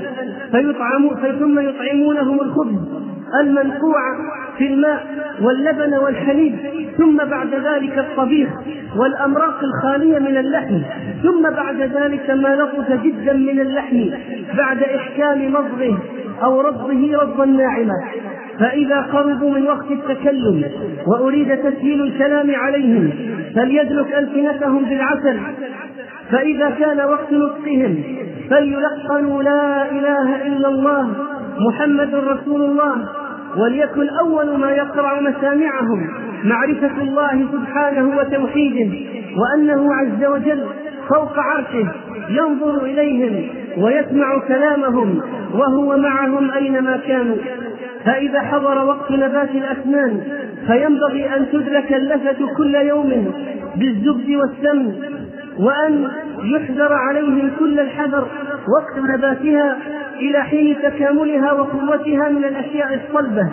فيطعمون 0.51 1.15
ثم 1.39 1.59
يطعمونهم 1.59 2.39
الخبز. 2.41 2.79
المنقوع 3.41 3.99
في 4.57 4.67
الماء 4.67 5.05
واللبن 5.41 5.93
والحليب 5.97 6.55
ثم 6.97 7.17
بعد 7.17 7.53
ذلك 7.53 7.97
الطبيخ 7.97 8.49
والأمراق 8.95 9.59
الخالية 9.63 10.19
من 10.19 10.37
اللحم 10.37 10.81
ثم 11.23 11.49
بعد 11.49 11.81
ذلك 11.81 12.29
ما 12.29 12.55
لطف 12.55 13.03
جدا 13.03 13.33
من 13.33 13.59
اللحم 13.59 14.09
بعد 14.57 14.83
إحكام 14.83 15.51
مضغه 15.51 15.99
أو 16.43 16.61
رضه 16.61 17.17
رضا 17.21 17.45
ناعما. 17.45 17.93
فإذا 18.59 19.01
قربوا 19.01 19.51
من 19.51 19.67
وقت 19.67 19.91
التكلم 19.91 20.63
وأريد 21.07 21.57
تسهيل 21.57 22.01
الكلام 22.01 22.55
عليهم 22.55 23.11
فليدلك 23.55 24.13
ألسنتهم 24.13 24.85
بالعسل. 24.85 25.39
فإذا 26.31 26.69
كان 26.69 26.99
وقت 26.99 27.31
نطقهم 27.31 28.03
فليلقنوا 28.49 29.43
لا 29.43 29.91
إله 29.91 30.47
إلا 30.47 30.67
الله 30.67 31.09
محمد 31.67 32.15
رسول 32.15 32.61
الله 32.61 33.09
وليكن 33.57 34.09
أول 34.09 34.57
ما 34.57 34.71
يقرع 34.71 35.19
مسامعهم 35.21 36.07
معرفة 36.43 37.01
الله 37.01 37.45
سبحانه 37.51 38.17
وتوحيده 38.17 38.97
وأنه 39.37 39.93
عز 39.93 40.25
وجل 40.25 40.63
فوق 41.09 41.39
عرشه 41.39 41.91
ينظر 42.29 42.83
إليهم 42.83 43.49
ويسمع 43.77 44.39
كلامهم 44.47 45.21
وهو 45.53 45.97
معهم 45.97 46.51
أينما 46.51 46.97
كانوا. 46.97 47.35
فإذا 48.05 48.39
حضر 48.39 48.85
وقت 48.85 49.11
نبات 49.11 49.49
الأسنان 49.49 50.21
فينبغي 50.67 51.35
أن 51.35 51.45
تدرك 51.51 51.93
اللفة 51.93 52.55
كل 52.57 52.75
يوم 52.75 53.33
بالزبد 53.75 54.29
والسمن 54.29 54.93
وأن 55.59 56.07
يحذر 56.43 56.93
عليهم 56.93 57.51
كل 57.59 57.79
الحذر 57.79 58.27
وقت 58.77 59.09
نباتها 59.17 59.77
إلى 60.19 60.43
حين 60.43 60.75
تكاملها 60.83 61.51
وقوتها 61.51 62.29
من 62.29 62.45
الأشياء 62.45 62.93
الصلبة 62.93 63.49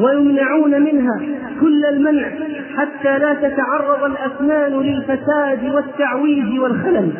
ويمنعون 0.00 0.82
منها 0.82 1.20
كل 1.60 1.84
المنع 1.84 2.28
حتى 2.76 3.18
لا 3.18 3.34
تتعرض 3.34 4.04
الأسنان 4.04 4.72
للفساد 4.72 5.74
والتعويج 5.74 6.58
والخلل. 6.60 7.12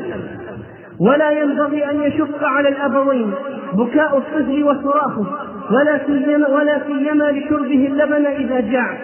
ولا 1.01 1.31
ينبغي 1.31 1.91
أن 1.91 2.03
يشق 2.03 2.45
على 2.45 2.69
الأبوين 2.69 3.31
بكاء 3.73 4.19
الطفل 4.19 4.65
وصراخه 4.65 5.27
ولا 5.71 6.01
سيما 6.07 6.49
ولا 6.49 6.81
سيما 6.87 7.25
لشربه 7.31 7.87
اللبن 7.87 8.27
إذا 8.27 8.61
جاع. 8.61 8.97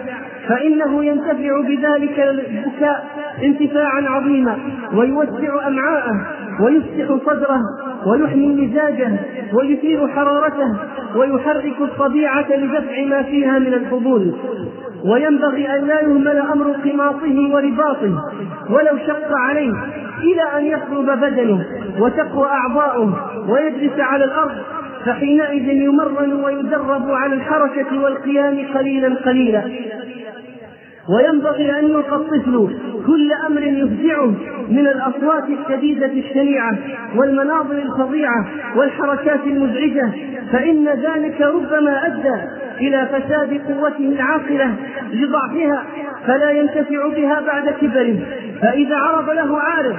فإنه 0.49 1.05
ينتفع 1.05 1.61
بذلك 1.61 2.19
البكاء 2.19 3.05
انتفاعا 3.43 4.01
عظيما 4.01 4.57
ويوسع 4.93 5.67
أمعاءه 5.67 6.25
ويفتح 6.61 7.07
صدره 7.25 7.61
ويحمي 8.05 8.47
مزاجه 8.47 9.19
ويثير 9.53 10.07
حرارته 10.07 10.75
ويحرك 11.15 11.81
الطبيعة 11.81 12.51
لدفع 12.51 13.03
ما 13.05 13.21
فيها 13.23 13.59
من 13.59 13.73
الفضول 13.73 14.33
وينبغي 15.05 15.75
أن 15.75 15.87
لا 15.87 16.01
يهمل 16.01 16.37
أمر 16.37 16.71
قماطه 16.71 17.53
ورباطه 17.53 18.23
ولو 18.69 18.97
شق 19.07 19.31
عليه 19.31 19.73
إلى 20.23 20.41
أن 20.57 20.65
يصلب 20.65 21.19
بدنه 21.19 21.65
وتقوى 21.99 22.47
أعضاؤه 22.47 23.13
ويجلس 23.49 23.99
على 23.99 24.25
الأرض 24.25 24.57
فحينئذ 25.05 25.67
يمرن 25.69 26.33
ويدرب 26.33 27.11
على 27.11 27.33
الحركة 27.33 27.99
والقيام 28.03 28.65
قليلا 28.73 29.15
قليلا. 29.25 29.63
وينبغي 31.09 31.79
أن 31.79 31.85
يلقى 31.85 32.15
الطفل 32.15 32.77
كل 33.07 33.33
أمر 33.47 33.61
يفزعه 33.61 34.33
من 34.69 34.87
الأصوات 34.87 35.43
الشديدة 35.49 36.05
الشنيعة 36.05 36.77
والمناظر 37.15 37.75
الفظيعة 37.75 38.45
والحركات 38.75 39.39
المزعجة 39.47 40.11
فإن 40.51 40.87
ذلك 40.87 41.41
ربما 41.41 42.07
أدى 42.07 42.35
إلى 42.79 43.05
فساد 43.05 43.61
قوته 43.67 44.13
العاقلة 44.15 44.75
لضعفها 45.13 45.83
فلا 46.27 46.51
ينتفع 46.51 47.07
بها 47.07 47.41
بعد 47.47 47.69
كبره. 47.81 48.17
فإذا 48.61 48.95
عرض 48.95 49.29
له 49.29 49.59
عارض 49.59 49.95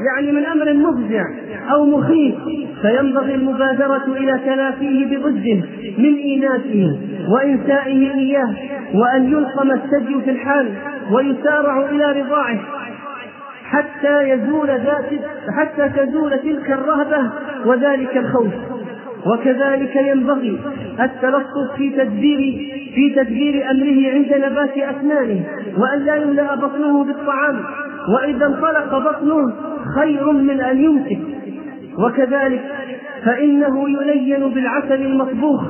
يعني 0.00 0.32
من 0.32 0.44
أمر 0.44 0.74
مفزع 0.74 1.24
أو 1.74 1.86
مخيف 1.86 2.34
فينبغي 2.82 3.34
المبادرة 3.34 4.04
إلى 4.06 4.40
تلافيه 4.44 5.16
بضده 5.16 5.62
من 5.98 6.14
إيناسه 6.14 6.98
وإنسائه 7.28 8.14
إياه 8.14 8.54
وأن 8.94 9.32
يلقم 9.32 9.70
الثدي 9.70 10.20
في 10.24 10.30
الحال 10.30 10.74
ويسارع 11.12 11.90
إلى 11.90 12.22
رضاعه 12.22 12.58
حتى 13.64 14.28
يزول 14.28 14.68
ذات 14.68 15.10
حتى 15.58 15.88
تزول 15.88 16.38
تلك 16.38 16.70
الرهبة 16.70 17.30
وذلك 17.66 18.16
الخوف. 18.16 18.52
وكذلك 19.26 19.96
ينبغي 19.96 20.60
التلطف 21.00 21.76
في 21.76 21.90
تدبير 21.90 22.38
في 22.94 23.14
تدبير 23.16 23.70
أمره 23.70 24.12
عند 24.12 24.44
نبات 24.44 24.78
أسنانه 24.78 25.44
وأن 25.78 26.04
لا 26.04 26.16
يملأ 26.16 26.54
بطنه 26.54 27.04
بالطعام. 27.04 27.60
وإذا 28.08 28.46
انطلق 28.46 28.98
بطنه 28.98 29.52
خير 29.94 30.32
من 30.32 30.60
أن 30.60 30.84
يمسك. 30.84 31.18
وكذلك 31.98 32.62
فإنه 33.24 33.88
يلين 33.88 34.48
بالعسل 34.48 35.02
المطبوخ 35.02 35.62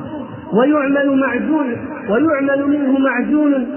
ويعمل 0.53 1.19
معجون 1.19 1.75
ويعمل 2.09 2.67
منه 2.67 2.99
معجون 2.99 3.67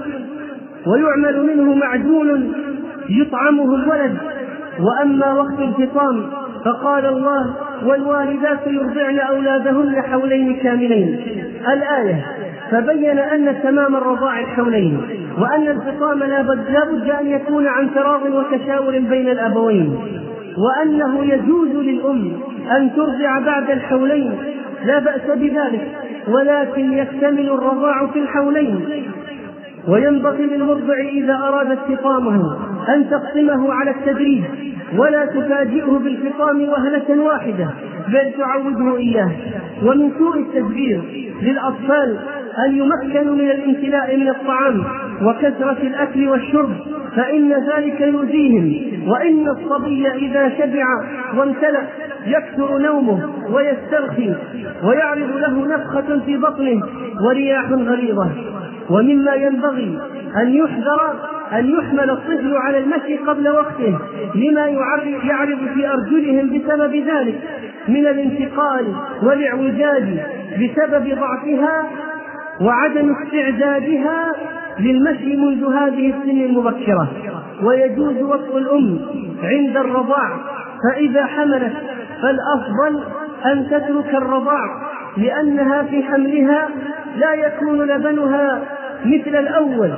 ويعمل 0.87 1.45
منه 1.45 1.75
معجون 1.75 2.53
يطعمه 3.09 3.75
الولد. 3.75 4.17
وأما 4.79 5.33
وقت 5.33 5.59
الفطام 5.59 6.25
فقال 6.65 7.05
الله 7.05 7.55
والوالدات 7.85 8.67
يرضعن 8.67 9.19
أولادهن 9.19 10.01
حولين 10.01 10.55
كاملين. 10.55 11.19
الآية 11.73 12.25
فبين 12.71 13.19
أن 13.19 13.61
تمام 13.63 13.95
الرضاع 13.95 14.39
الحولين 14.39 15.01
وأن 15.39 15.67
الفطام 15.67 16.19
لا 16.19 16.41
بد 16.41 17.09
أن 17.09 17.27
يكون 17.27 17.67
عن 17.67 17.93
تراض 17.95 18.21
وتشاور 18.25 18.99
بين 18.99 19.29
الأبوين 19.29 19.97
وأنه 20.57 21.25
يجوز 21.25 21.69
للأم 21.69 22.31
أن 22.77 22.91
ترضع 22.95 23.39
بعد 23.45 23.69
الحولين 23.69 24.35
لا 24.85 24.99
بأس 24.99 25.21
بذلك 25.35 25.87
ولكن 26.27 26.93
يكتمل 26.93 27.49
الرضاع 27.49 28.07
في 28.07 28.19
الحولين. 28.19 28.85
وينبغي 29.87 30.43
للمرضع 30.45 30.95
إذا 31.13 31.33
أراد 31.33 31.71
استقامه 31.71 32.57
أن 32.95 33.09
تقسمه 33.09 33.73
على 33.73 33.91
التدريج 33.91 34.43
ولا 34.97 35.25
تفاجئه 35.25 35.99
بالفطام 36.03 36.69
وهلة 36.69 37.23
واحدة 37.23 37.67
بل 38.07 38.31
تعوده 38.37 38.97
إياه. 38.97 39.31
ومن 39.85 40.11
سوء 40.17 40.39
التدبير 40.39 41.01
للأطفال 41.41 42.17
أن 42.65 42.77
يمكنوا 42.77 43.35
من 43.35 43.51
الامتلاء 43.51 44.17
من 44.17 44.29
الطعام 44.29 44.83
وكثرة 45.21 45.77
الأكل 45.81 46.27
والشرب 46.27 46.71
فإن 47.15 47.53
ذلك 47.53 48.01
يؤذيهم. 48.01 48.87
وإن 49.09 49.47
الصبي 49.47 50.07
إذا 50.07 50.49
شبع 50.49 50.85
وامتلأ 51.37 51.81
يكثر 52.25 52.77
نومه 52.77 53.29
ويسترخي 53.49 54.35
ويعرض 54.83 55.35
له 55.35 55.67
نفخة 55.67 56.19
في 56.25 56.37
بطنه 56.37 56.81
ورياح 57.27 57.71
غليظة. 57.71 58.31
ومما 58.89 59.33
ينبغي 59.33 59.99
أن 60.41 60.55
يحذر 60.55 61.13
أن 61.53 61.69
يحمل 61.69 62.09
الطفل 62.09 62.55
على 62.55 62.77
المشي 62.77 63.17
قبل 63.17 63.49
وقته 63.49 63.99
لما 64.35 64.67
يعرض 65.23 65.57
في 65.73 65.87
أرجلهم 65.87 66.49
بسبب 66.49 66.95
ذلك 66.95 67.35
من 67.87 68.07
الانتقال 68.07 68.95
والإعوجاج 69.23 70.19
بسبب 70.53 71.15
ضعفها 71.19 71.89
وعدم 72.61 73.15
استعدادها 73.15 74.33
للمشي 74.79 75.35
منذ 75.35 75.65
هذه 75.73 76.13
السن 76.13 76.41
المبكرة. 76.45 77.07
ويجوز 77.63 78.21
وطء 78.21 78.57
الأم 78.57 78.99
عند 79.43 79.77
الرضاع 79.77 80.29
فإذا 80.83 81.25
حملت 81.25 81.73
فالأفضل 82.21 83.03
أن 83.45 83.67
تترك 83.69 84.15
الرضاع 84.15 84.87
لأنها 85.17 85.83
في 85.83 86.03
حملها 86.03 86.69
لا 87.17 87.33
يكون 87.33 87.81
لبنها 87.81 88.61
مثل 89.05 89.35
الأول 89.35 89.91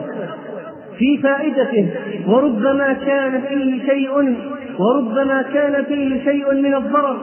في 0.97 1.17
فائدته. 1.17 1.87
وربما 2.27 2.93
كان 2.93 3.41
فيه 3.41 3.85
شيء 3.85 4.37
وربما 4.79 5.41
كان 5.41 5.83
فيه 5.83 6.23
شيء 6.23 6.53
من 6.53 6.75
الضرر 6.75 7.17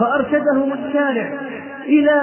فأرشدهم 0.00 0.72
الشارع 0.72 1.28
إلى 1.88 2.20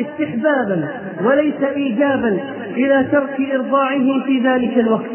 استحبابا 0.00 0.88
وليس 1.24 1.62
إيجابا 1.76 2.38
إلى 2.76 3.06
ترك 3.12 3.52
إرضاعه 3.54 4.24
في 4.26 4.40
ذلك 4.44 4.78
الوقت. 4.78 5.10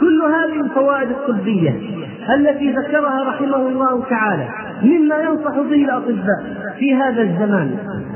كل 0.00 0.22
هذه 0.22 0.60
الفوائد 0.60 1.10
الطبية 1.10 1.74
التي 2.36 2.70
ذكرها 2.70 3.24
رحمه 3.28 3.68
الله 3.68 4.04
تعالى 4.10 4.48
مما 4.82 5.16
ينصح 5.16 5.54
به 5.54 5.84
الأطباء 5.84 6.72
في 6.78 6.94
هذا 6.94 7.22
الزمان. 7.22 7.70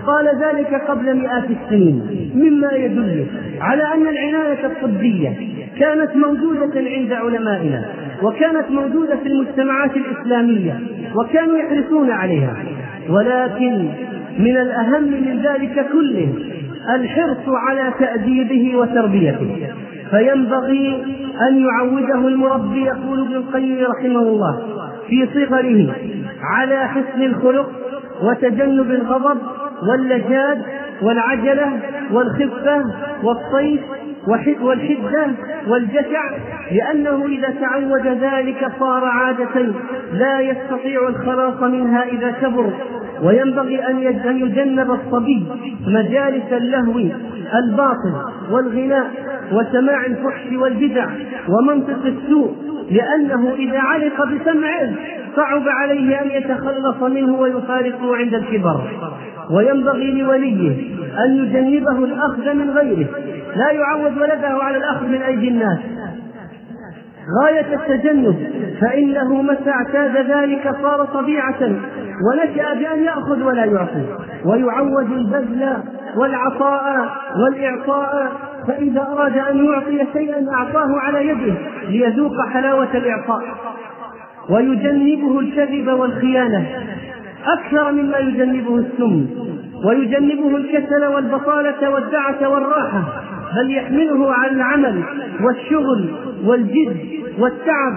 قال 0.07 0.29
ذلك 0.40 0.74
قبل 0.88 1.14
مئات 1.16 1.44
السنين. 1.50 2.31
مما 2.35 2.72
يدل 2.72 3.26
على 3.61 3.83
أن 3.83 4.07
العناية 4.09 4.66
الطبية 4.66 5.33
كانت 5.81 6.16
موجودة 6.16 6.81
عند 6.81 7.12
علمائنا 7.12 7.85
وكانت 8.22 8.70
موجودة 8.70 9.16
في 9.16 9.26
المجتمعات 9.26 9.90
الإسلامية 9.96 10.81
وكانوا 11.14 11.59
يحرصون 11.59 12.11
عليها. 12.11 12.57
ولكن 13.09 13.88
من 14.38 14.57
الأهم 14.57 15.03
من 15.03 15.42
ذلك 15.42 15.87
كله 15.92 16.35
الحرص 16.94 17.49
على 17.68 17.92
تأديبه 17.99 18.77
وتربيته. 18.77 19.68
فينبغي 20.11 21.05
أن 21.49 21.57
يعوده 21.66 22.29
المربي 22.29 22.85
يقول 22.85 23.20
ابن 23.20 23.35
القيم 23.35 23.79
رحمه 23.85 24.22
الله 24.22 24.59
في 25.09 25.29
صغره 25.35 25.94
على 26.42 26.88
حسن 26.88 27.22
الخلق 27.22 27.70
وتجنب 28.22 28.90
الغضب 28.90 29.38
واللجاج 29.88 30.59
والعجلة 31.03 31.81
والخفة 32.12 32.85
والصيف 33.22 33.81
والحدة 34.62 35.27
والجشع 35.68 36.22
لأنه 36.72 37.27
إذا 37.27 37.55
تعود 37.61 38.07
ذلك 38.07 38.72
صار 38.81 39.05
عادة 39.05 39.72
لا 40.12 40.40
يستطيع 40.40 41.09
الخلاص 41.09 41.62
منها 41.62 42.05
إذا 42.05 42.31
كبر. 42.31 42.72
وينبغي 43.22 43.88
أن 43.88 43.98
يجنب 44.38 44.90
الصبي 44.90 45.46
مجالس 45.87 46.52
اللهو 46.52 46.98
الباطل 47.55 48.14
والغناء 48.50 49.07
وسماع 49.52 50.07
الفحش 50.07 50.52
والبدع 50.52 51.07
ومنطق 51.48 52.07
السوء 52.07 52.55
لأنه 52.90 53.55
إذا 53.55 53.79
علق 53.79 54.24
بسمعه 54.24 54.90
صعب 55.37 55.62
عليه 55.68 56.22
أن 56.22 56.31
يتخلص 56.31 57.02
منه 57.02 57.40
ويفارقه 57.40 58.16
عند 58.16 58.35
الكبر. 58.35 58.81
وينبغي 59.50 60.22
لوليه 60.22 60.70
أن 61.24 61.37
يجنبه 61.37 62.05
الأخذ 62.05 62.55
من 62.55 62.70
غيره. 62.70 63.07
لا 63.57 63.70
يعود 63.70 64.18
ولده 64.18 64.48
على 64.48 64.76
الأخذ 64.76 65.07
من 65.07 65.22
أيدي 65.22 65.48
الناس. 65.48 65.79
غاية 67.42 67.74
التجنب 67.74 68.36
فإنه 68.80 69.42
متى 69.42 69.70
اعتاد 69.70 70.16
ذلك 70.30 70.76
صار 70.82 71.04
طبيعة 71.04 71.62
ونشأ 72.26 72.74
بأن 72.74 73.04
يأخذ 73.04 73.42
ولا 73.42 73.64
يعطي 73.64 74.04
ويعود 74.44 75.12
البذل 75.12 75.76
والعطاء 76.16 77.08
والإعطاء 77.44 78.32
فإذا 78.68 79.00
أراد 79.00 79.38
أن 79.38 79.64
يعطي 79.64 80.06
شيئا 80.12 80.46
أعطاه 80.54 80.88
على 81.00 81.28
يده 81.28 81.54
ليذوق 81.88 82.46
حلاوة 82.52 82.88
الإعطاء. 82.94 83.42
ويجنبه 84.50 85.40
الكذب 85.40 85.88
والخيانة 85.88 86.66
أكثر 87.46 87.92
مما 87.92 88.18
يجنبه 88.18 88.76
السم. 88.76 89.26
ويجنبه 89.84 90.56
الكسل 90.56 91.06
والبطالة 91.06 91.90
والدعة 91.90 92.48
والراحة. 92.48 93.02
بل 93.57 93.71
يحمله 93.77 94.33
على 94.33 94.53
العمل 94.53 95.03
والشغل 95.45 96.11
والجد 96.45 96.97
والتعب 97.38 97.92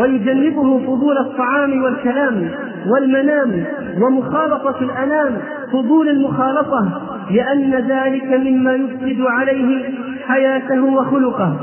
ويجنبه 0.00 0.78
فضول 0.78 1.18
الطعام 1.18 1.82
والكلام 1.82 2.50
والمنام 2.92 3.64
ومخالطة 4.02 4.76
الأنام. 4.80 5.38
فضول 5.72 6.08
المخالطة 6.08 7.02
لأن 7.30 7.74
ذلك 7.74 8.24
مما 8.24 8.72
يفسد 8.74 9.20
عليه 9.20 9.90
حياته 10.26 10.84
وخلقه. 10.84 11.56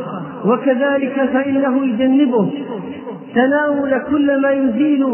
وكذلك 0.45 1.29
فإنه 1.33 1.85
يجنبه 1.85 2.51
تناول 3.35 4.01
كل 4.11 4.41
ما 4.41 4.51
يزيل 4.51 5.05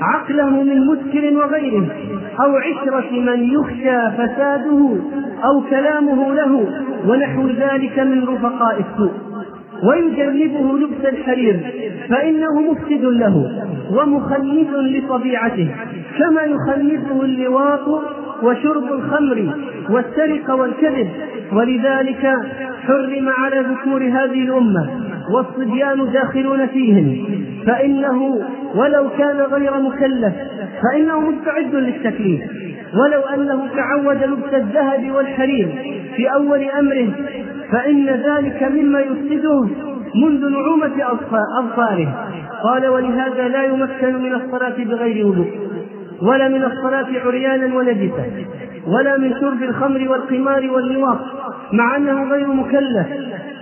عقله 0.00 0.50
من 0.62 0.86
مسكر 0.86 1.36
وغيره 1.36 1.86
أو 2.40 2.56
عشرة 2.56 3.10
من 3.20 3.50
يخشى 3.52 4.10
فساده 4.16 4.96
أو 5.44 5.60
كلامه 5.70 6.34
له 6.34 6.66
ونحو 7.08 7.48
ذلك 7.48 7.98
من 7.98 8.24
رفقاء 8.28 8.80
السوء. 8.80 9.12
ويجنبه 9.88 10.78
لبس 10.78 11.04
الحرير 11.04 11.60
فإنه 12.08 12.60
مفسد 12.70 13.04
له 13.04 13.64
ومخنث 13.90 14.68
لطبيعته 14.74 15.68
كما 16.18 16.42
يخنثه 16.42 17.22
اللواط 17.24 18.02
وشرب 18.42 18.92
الخمر 18.92 19.54
والسرقة 19.90 20.54
والكذب. 20.54 21.08
ولذلك 21.52 22.34
حرم 22.86 23.28
على 23.28 23.60
ذكور 23.60 24.02
هذه 24.02 24.42
الأمة 24.42 24.90
والصبيان 25.34 26.12
داخلون 26.12 26.66
فيهم. 26.66 27.26
فإنه 27.66 28.40
ولو 28.74 29.08
كان 29.18 29.36
غير 29.36 29.80
مكلف 29.80 30.34
فإنه 30.82 31.20
مستعد 31.20 31.74
للتكليف. 31.74 32.40
ولو 32.94 33.20
أنه 33.20 33.68
تعود 33.76 34.22
لبس 34.22 34.54
الذهب 34.54 35.10
والحرير 35.10 35.68
في 36.16 36.32
أول 36.34 36.62
أمره 36.64 37.08
فإن 37.72 38.06
ذلك 38.06 38.62
مما 38.62 39.00
يفسده 39.00 39.68
منذ 40.24 40.48
نعومة 40.48 40.92
أظفاره. 41.58 42.28
قال 42.64 42.86
ولهذا 42.86 43.48
لا 43.48 43.64
يمكن 43.64 44.22
من 44.22 44.34
الصلاة 44.34 44.84
بغير 44.84 45.26
وضوء. 45.26 45.50
ولا 46.22 46.48
من 46.48 46.64
الصلاة 46.64 47.06
عريانا 47.24 47.76
ونجسا 47.76 48.26
ولا 48.86 49.18
من 49.18 49.34
شرب 49.40 49.62
الخمر 49.62 50.08
والقمار 50.08 50.70
واللواط 50.70 51.18
مع 51.72 51.96
أنه 51.96 52.30
غير 52.30 52.46
مكلف 52.46 53.06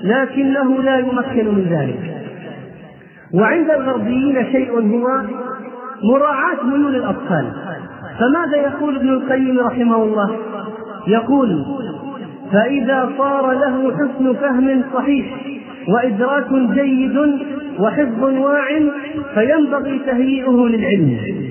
لكنه 0.04 0.82
لا 0.82 0.98
يمكن 0.98 1.54
من 1.54 1.66
ذلك. 1.70 2.14
وعند 3.34 3.70
الغربيين 3.70 4.44
شيء 4.52 4.70
هو 4.72 5.08
مراعاة 6.12 6.64
ميول 6.64 6.96
الأطفال. 6.96 7.52
فماذا 8.18 8.56
يقول 8.56 8.96
ابن 8.96 9.08
القيم 9.08 9.58
رحمه 9.60 10.02
الله؟ 10.02 10.36
يقول 11.06 11.64
فإذا 12.52 13.10
صار 13.18 13.52
له 13.52 13.92
حسن 13.96 14.34
فهم 14.34 14.82
صحيح 14.94 15.26
وإدراك 15.88 16.52
جيد 16.52 17.16
وحفظ 17.78 18.22
واع 18.22 18.68
فينبغي 19.34 19.98
تهيئه 19.98 20.50
للعلم. 20.50 21.43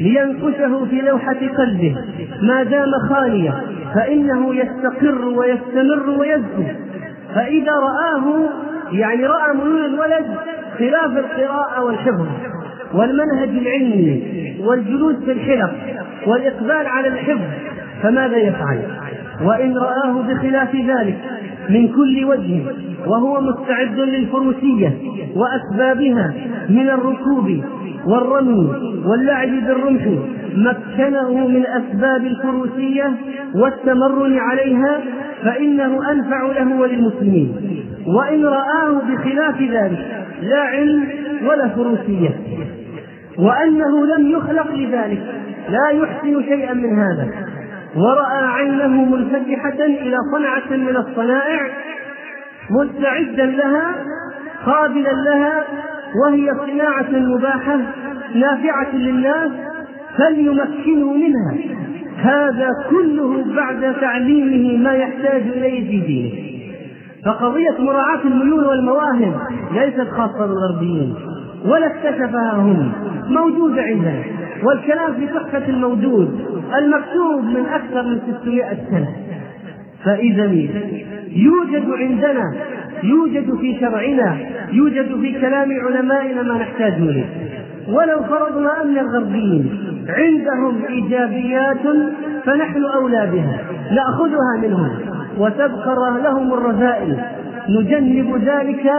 لينقشه 0.00 0.84
في 0.84 1.00
لوحة 1.00 1.36
قلبه. 1.58 1.96
ما 2.42 2.62
دام 2.62 2.90
خاليا 3.08 3.54
فإنه 3.94 4.54
يستقر 4.54 5.24
ويستمر 5.24 6.10
ويزكو 6.18 6.62
فإذا 7.34 7.72
رآه 7.72 8.48
يعني 8.92 9.26
رأى 9.26 9.54
ميول 9.54 9.84
الولد 9.84 10.26
خلاف 10.78 11.16
القراءة 11.16 11.84
والحفظ. 11.84 12.26
والمنهج 12.94 13.48
العلمي 13.48 14.22
والجلوس 14.60 15.16
في 15.24 15.32
الحلق 15.32 15.72
والإقبال 16.26 16.86
على 16.86 17.08
الحفظ 17.08 17.40
فماذا 18.02 18.36
يفعل؟ 18.36 18.82
وإن 19.42 19.78
رآه 19.78 20.22
بخلاف 20.22 20.74
ذلك 20.76 21.18
من 21.68 21.88
كل 21.88 22.24
وجه 22.24 22.62
وهو 23.06 23.40
مستعد 23.40 23.98
للفروسية 23.98 24.98
وأسبابها 25.36 26.34
من 26.68 26.88
الركوب 26.88 27.60
والرمي 28.06 28.72
واللعب 29.06 29.48
بالرمح. 29.48 30.02
مكنه 30.56 31.48
من 31.48 31.66
أسباب 31.66 32.26
الفروسية 32.26 33.12
والتمرن 33.54 34.38
عليها 34.38 35.00
فإنه 35.42 36.10
أنفع 36.12 36.42
له 36.42 36.80
وللمسلمين. 36.80 37.52
وإن 38.06 38.44
رآه 38.44 39.02
بخلاف 39.10 39.62
ذلك 39.62 40.26
لا 40.42 40.60
علم 40.60 41.08
ولا 41.48 41.68
فروسية. 41.68 42.30
وأنه 43.38 44.06
لم 44.06 44.30
يخلق 44.30 44.74
لذلك 44.74 45.22
لا 45.68 45.90
يحسن 45.90 46.42
شيئا 46.42 46.74
من 46.74 46.98
هذا. 46.98 47.28
ورأى 47.96 48.46
عينه 48.46 49.04
منفتحة 49.04 49.84
إلى 49.84 50.16
صنعة 50.32 50.76
من 50.76 50.96
الصنائع 50.96 51.60
مستعدا 52.70 53.46
لها 53.46 53.94
قابلا 54.66 55.12
لها 55.12 55.64
وهي 56.24 56.50
صناعة 56.66 57.10
مباحة 57.10 57.78
نافعة 58.34 58.94
للناس 58.94 59.50
فليمكنوا 60.18 61.14
منها. 61.14 61.54
هذا 62.18 62.68
كله 62.90 63.44
بعد 63.56 63.94
تعليمه 64.00 64.82
ما 64.82 64.92
يحتاج 64.92 65.42
إليه 65.42 65.90
في 65.90 66.06
دينه. 66.06 66.54
فقضية 67.26 67.76
مراعاة 67.78 68.20
الميول 68.24 68.64
والمواهب 68.64 69.34
ليست 69.72 70.08
خاصة 70.10 70.46
بالغربيين 70.46 71.14
ولا 71.64 71.86
اكتشفها 71.86 72.52
هم 72.52 72.92
موجودة 73.28 73.82
عندنا. 73.82 74.43
والكلام 74.62 75.14
في 75.14 75.26
تحفة 75.26 75.68
الموجود 75.68 76.40
المكتوب 76.78 77.44
من 77.44 77.66
أكثر 77.66 78.02
من 78.02 78.20
600 78.42 78.64
سنة. 78.90 79.08
فإذا 80.04 80.44
يوجد 81.28 81.90
عندنا 81.90 82.54
يوجد 83.02 83.54
في 83.60 83.80
شرعنا 83.80 84.36
يوجد 84.72 85.20
في 85.20 85.40
كلام 85.40 85.68
علمائنا 85.86 86.42
ما 86.42 86.54
نحتاج 86.54 86.92
إليه. 86.92 87.26
ولو 87.88 88.22
فرضنا 88.22 88.82
أن 88.82 88.98
الغربيين 88.98 89.70
عندهم 90.08 90.84
إيجابيات 90.88 91.82
فنحن 92.44 92.84
أولى 92.84 93.30
بها 93.32 93.58
نأخذها 93.90 94.60
منهم 94.62 94.90
وتبقى 95.38 96.20
لهم 96.24 96.54
الرذائل. 96.54 97.18
نجنب 97.68 98.42
ذلك 98.44 98.92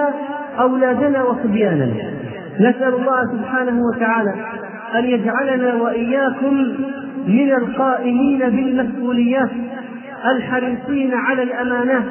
أولادنا 0.59 1.23
وصبياننا. 1.23 1.93
نسأل 2.59 2.93
الله 2.93 3.21
سبحانه 3.31 3.81
وتعالى 3.81 4.33
أن 4.99 5.05
يجعلنا 5.05 5.75
وإياكم 5.75 6.53
من 7.27 7.51
القائمين 7.51 8.39
بالمسؤوليات 8.39 9.49
الحريصين 10.25 11.13
على 11.13 11.43
الامانات 11.43 12.03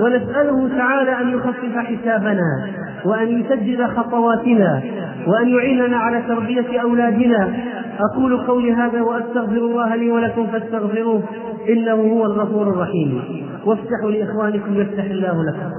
ونسأله 0.00 0.68
تعالى 0.78 1.20
أن 1.20 1.28
يخفف 1.30 1.78
حسابنا 1.78 2.68
وأن 3.04 3.28
يسجل 3.28 3.86
خطواتنا 3.86 4.82
وأن 5.26 5.48
يعيننا 5.48 5.96
على 5.96 6.22
تربية 6.28 6.80
أولادنا. 6.82 7.56
أقول 8.00 8.36
قولي 8.36 8.72
هذا 8.72 9.00
وأستغفر 9.00 9.56
الله 9.56 9.96
لي 9.96 10.10
ولكم 10.10 10.46
فاستغفروه 10.46 11.22
إنه 11.68 11.92
هو 11.92 12.24
الغفور 12.24 12.68
الرحيم. 12.68 13.22
وافتحوا 13.64 14.10
لإخوانكم 14.10 14.80
يفتح 14.80 15.04
الله 15.04 15.44
لكم. 15.44 15.70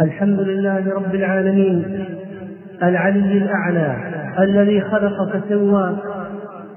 الحمد 0.00 0.40
لله 0.40 0.94
رب 0.94 1.14
العالمين 1.14 2.04
العلي 2.82 3.38
الأعلى 3.38 3.96
الذي 4.38 4.80
خلق 4.80 5.28
فسوى 5.32 5.96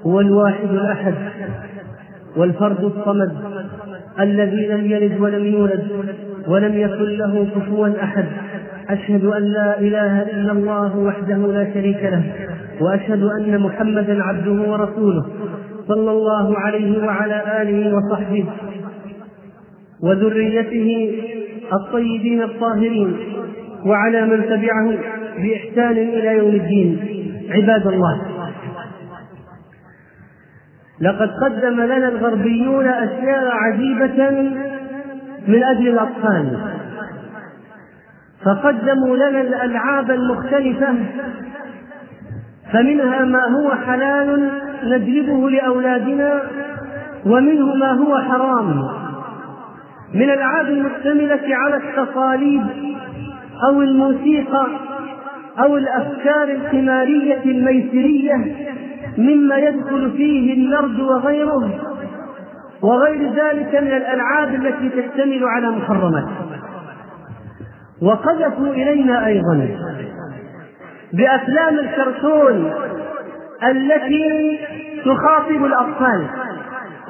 هو 0.06 0.20
الواحد 0.20 0.68
الأحد 0.70 1.14
والفرد 2.36 2.84
الصمد 2.84 3.32
الذي 4.20 4.66
لم 4.66 4.84
يلد 4.84 5.20
ولم 5.20 5.44
يولد 5.46 5.84
ولم 6.48 6.74
يكن 6.74 7.04
له 7.04 7.46
كفوا 7.54 7.88
أحد. 8.02 8.24
أشهد 8.88 9.24
أن 9.24 9.42
لا 9.42 9.78
إله 9.80 10.22
إلا 10.22 10.52
الله 10.52 10.98
وحده 10.98 11.36
لا 11.36 11.74
شريك 11.74 12.02
له 12.02 12.22
وأشهد 12.80 13.22
أن 13.22 13.60
محمدا 13.60 14.22
عبده 14.22 14.70
ورسوله 14.70 15.26
صلى 15.88 16.10
الله 16.10 16.58
عليه 16.58 17.06
وعلى 17.06 17.62
آله 17.62 17.96
وصحبه 17.96 18.46
وذريته 20.02 21.12
الطيبين 21.72 22.42
الطاهرين 22.42 23.16
وعلى 23.86 24.26
من 24.26 24.42
تبعه 24.42 24.98
بإحسان 25.36 25.92
إلى 25.92 26.38
يوم 26.38 26.54
الدين. 26.54 26.98
عباد 27.50 27.86
الله 27.86 28.22
لقد 31.00 31.30
قدم 31.44 31.80
لنا 31.80 32.08
الغربيون 32.08 32.86
أشياء 32.86 33.50
عجيبة 33.52 34.30
من 35.48 35.62
أجل 35.62 35.88
الأطفال. 35.88 36.58
فقدموا 38.44 39.16
لنا 39.16 39.40
الألعاب 39.40 40.10
المختلفة 40.10 40.94
فمنها 42.72 43.24
ما 43.24 43.44
هو 43.44 43.74
حلال 43.74 44.50
نجلبه 44.84 45.50
لأولادنا 45.50 46.42
ومنه 47.26 47.74
ما 47.74 47.92
هو 47.92 48.18
حرام. 48.18 49.03
من 50.14 50.22
الألعاب 50.22 50.66
المشتملة 50.66 51.56
على 51.56 51.76
التصاليب 51.76 52.62
أو 53.68 53.82
الموسيقى 53.82 54.66
أو 55.58 55.76
الأفكار 55.76 56.42
القمارية 56.42 57.42
الميسرية 57.44 58.34
مما 59.18 59.56
يدخل 59.56 60.10
فيه 60.16 60.54
النرد 60.54 61.00
وغيره 61.00 61.70
وغير 62.82 63.32
ذلك 63.32 63.82
من 63.82 63.92
الألعاب 63.92 64.54
التي 64.54 64.88
تشتمل 64.88 65.44
على 65.44 65.70
محرمات. 65.70 66.28
وقذفوا 68.02 68.68
إلينا 68.68 69.26
أيضا 69.26 69.68
بأفلام 71.12 71.78
الكرتون 71.78 72.72
التي 73.70 74.58
تخاطب 75.04 75.64
الأطفال 75.64 76.26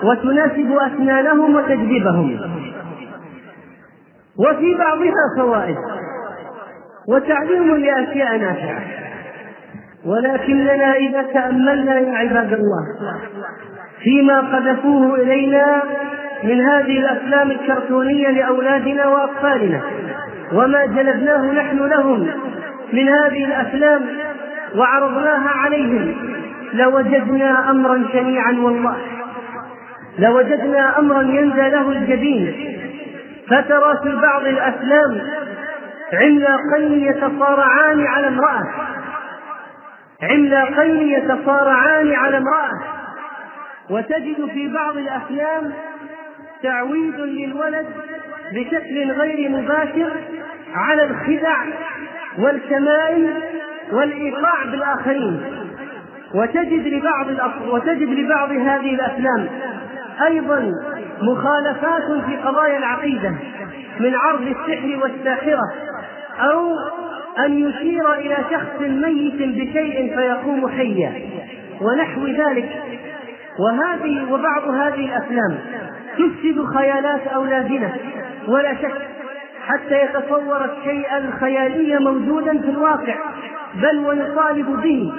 وتناسب 0.05 0.73
أسنانهم 0.73 1.55
وتجذبهم 1.57 2.39
وفي 4.39 4.75
بعضها 4.75 5.25
فوائد. 5.39 5.77
وتعليم 7.09 7.77
لأشياء 7.77 8.39
نافعة. 8.39 8.81
ولكننا 10.07 10.95
إذا 10.95 11.23
تأملنا 11.23 11.99
يا 11.99 12.17
عباد 12.17 12.53
الله 12.53 12.87
فيما 14.03 14.41
قذفوه 14.41 15.15
إلينا 15.15 15.83
من 16.45 16.61
هذه 16.61 16.99
الأفلام 16.99 17.51
الكرتونية 17.51 18.29
لأولادنا 18.29 19.07
وأطفالنا 19.07 19.81
وما 20.53 20.87
جلبناه 20.87 21.53
نحن 21.53 21.79
لهم 21.79 22.21
من 22.93 23.09
هذه 23.09 23.45
الأفلام 23.45 24.03
وعرضناها 24.77 25.49
عليهم 25.49 26.15
لوجدنا 26.73 27.71
أمرا 27.71 28.05
شنيعا 28.13 28.53
والله. 28.53 28.97
لوجدنا 30.19 30.99
أمرا 30.99 31.23
ينزى 31.23 31.71
له 31.71 31.91
الجبين 31.91 32.74
فترى 33.49 33.99
في 34.03 34.17
بعض 34.23 34.47
الأفلام 34.47 35.21
عملاقين 36.13 37.09
يتصارعان 37.09 38.07
على 38.07 38.29
امرأة. 38.29 38.65
عملاقين 40.23 41.09
يتصارعان 41.09 42.13
على 42.15 42.37
امرأة. 42.37 42.71
وتجد 43.91 44.49
في 44.53 44.69
بعض 44.69 44.97
الأفلام 44.97 45.73
تعويد 46.63 47.21
للولد 47.21 47.87
بشكل 48.53 49.13
غير 49.13 49.51
مباشر 49.51 50.13
على 50.75 51.05
الخدع 51.05 51.57
والشمائل 52.39 53.43
والإيقاع 53.93 54.65
بالآخرين. 54.65 55.65
وتجد 56.35 56.87
لبعض 56.87 57.27
وتجد 57.69 58.09
لبعض 58.09 58.51
هذه 58.51 58.95
الأفلام 58.95 59.49
أيضا 60.27 60.73
مخالفات 61.23 62.25
في 62.27 62.37
قضايا 62.37 62.79
العقيدة 62.79 63.35
من 64.01 64.15
عرض 64.15 64.43
السحر 64.43 64.99
والساحرة 65.03 65.73
أو 66.39 66.77
أن 67.39 67.59
يشير 67.59 68.15
إلى 68.15 68.37
شخص 68.51 68.81
ميت 68.81 69.35
بشيء 69.35 70.17
فيقوم 70.17 70.69
حيا 70.69 71.13
ونحو 71.81 72.27
ذلك. 72.27 72.83
وهذه 73.59 74.33
وبعض 74.33 74.69
هذه 74.69 75.07
الأفلام 75.07 75.59
تفسد 76.19 76.65
خيالات 76.77 77.27
أولادنا 77.27 77.93
ولا 78.49 78.75
شك 78.75 78.95
حتى 79.67 80.03
يتصور 80.03 80.65
الشيء 80.65 81.17
الخيالي 81.17 81.99
موجودا 81.99 82.59
في 82.59 82.71
الواقع 82.71 83.15
بل 83.75 83.99
ويطالب 83.99 84.81
به 84.83 85.13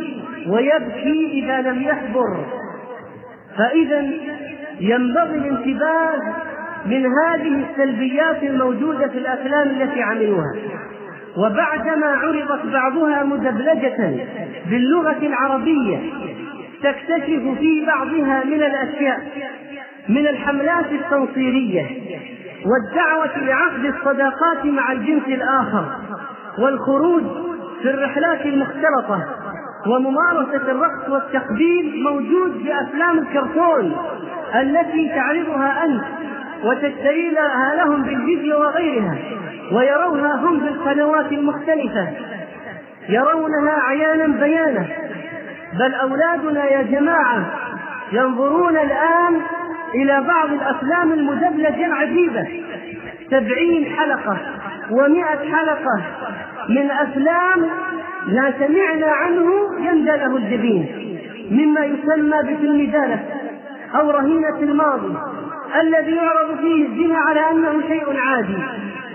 ويبكي 0.47 1.43
إذا 1.43 1.61
لم 1.61 1.81
يحضر. 1.81 2.45
فإذا 3.57 4.11
ينبغي 4.79 5.37
الانتباه 5.37 6.21
من 6.85 7.05
هذه 7.05 7.65
السلبيات 7.69 8.43
الموجودة 8.43 9.07
في 9.07 9.17
الأفلام 9.17 9.67
التي 9.67 10.01
عملوها. 10.01 10.53
وبعدما 11.37 12.07
عرضت 12.07 12.65
بعضها 12.65 13.23
مدبلجة 13.23 14.15
باللغة 14.69 15.17
العربية 15.21 15.99
تكتشف 16.83 17.57
في 17.59 17.85
بعضها 17.85 18.43
من 18.45 18.63
الأشياء 18.63 19.19
من 20.09 20.27
الحملات 20.27 20.85
التنصيرية 20.91 21.85
والدعوة 22.65 23.37
لعقد 23.37 23.85
الصداقات 23.85 24.65
مع 24.65 24.91
الجنس 24.91 25.23
الآخر 25.27 25.85
والخروج 26.59 27.23
في 27.81 27.89
الرحلات 27.89 28.45
المختلطة. 28.45 29.25
وممارسة 29.87 30.71
الرقص 30.71 31.09
والتقبيل 31.09 32.03
موجود 32.03 32.63
في 32.63 32.73
أفلام 32.81 33.19
الكرتون 33.19 33.95
التي 34.55 35.09
تعرضها 35.09 35.85
أنت 35.85 36.03
وتشتريها 36.63 37.75
لهم 37.75 38.01
بالفيديو 38.03 38.59
وغيرها 38.59 39.17
ويرونها 39.71 40.35
هم 40.35 40.59
في 40.59 40.67
القنوات 40.67 41.31
المختلفة 41.31 42.07
يرونها 43.09 43.79
عيانا 43.87 44.27
بيانا 44.27 44.85
بل 45.79 45.93
أولادنا 45.93 46.65
يا 46.65 46.81
جماعة 46.81 47.45
ينظرون 48.11 48.77
الآن 48.77 49.41
إلى 49.95 50.21
بعض 50.27 50.49
الأفلام 50.53 51.13
المدبلجة 51.13 51.85
العجيبة 51.85 52.47
سبعين 53.31 53.95
حلقة 53.95 54.37
ومائة 54.91 55.51
حلقة 55.55 56.01
من 56.69 56.91
أفلام 56.91 57.69
لا 58.27 58.53
سمعنا 58.59 59.11
عنه 59.11 59.51
يندى 59.79 60.11
له 60.11 60.37
الجبين 60.37 60.85
مما 61.51 61.85
يسمى 61.85 62.37
بفيلم 62.43 62.91
دالة 62.91 63.23
أو 63.95 64.11
رهينة 64.11 64.59
الماضي 64.59 65.15
الذي 65.81 66.15
يعرض 66.15 66.57
فيه 66.59 66.87
الزنا 66.87 67.17
على 67.17 67.51
أنه 67.51 67.81
شيء 67.87 68.19
عادي 68.19 68.57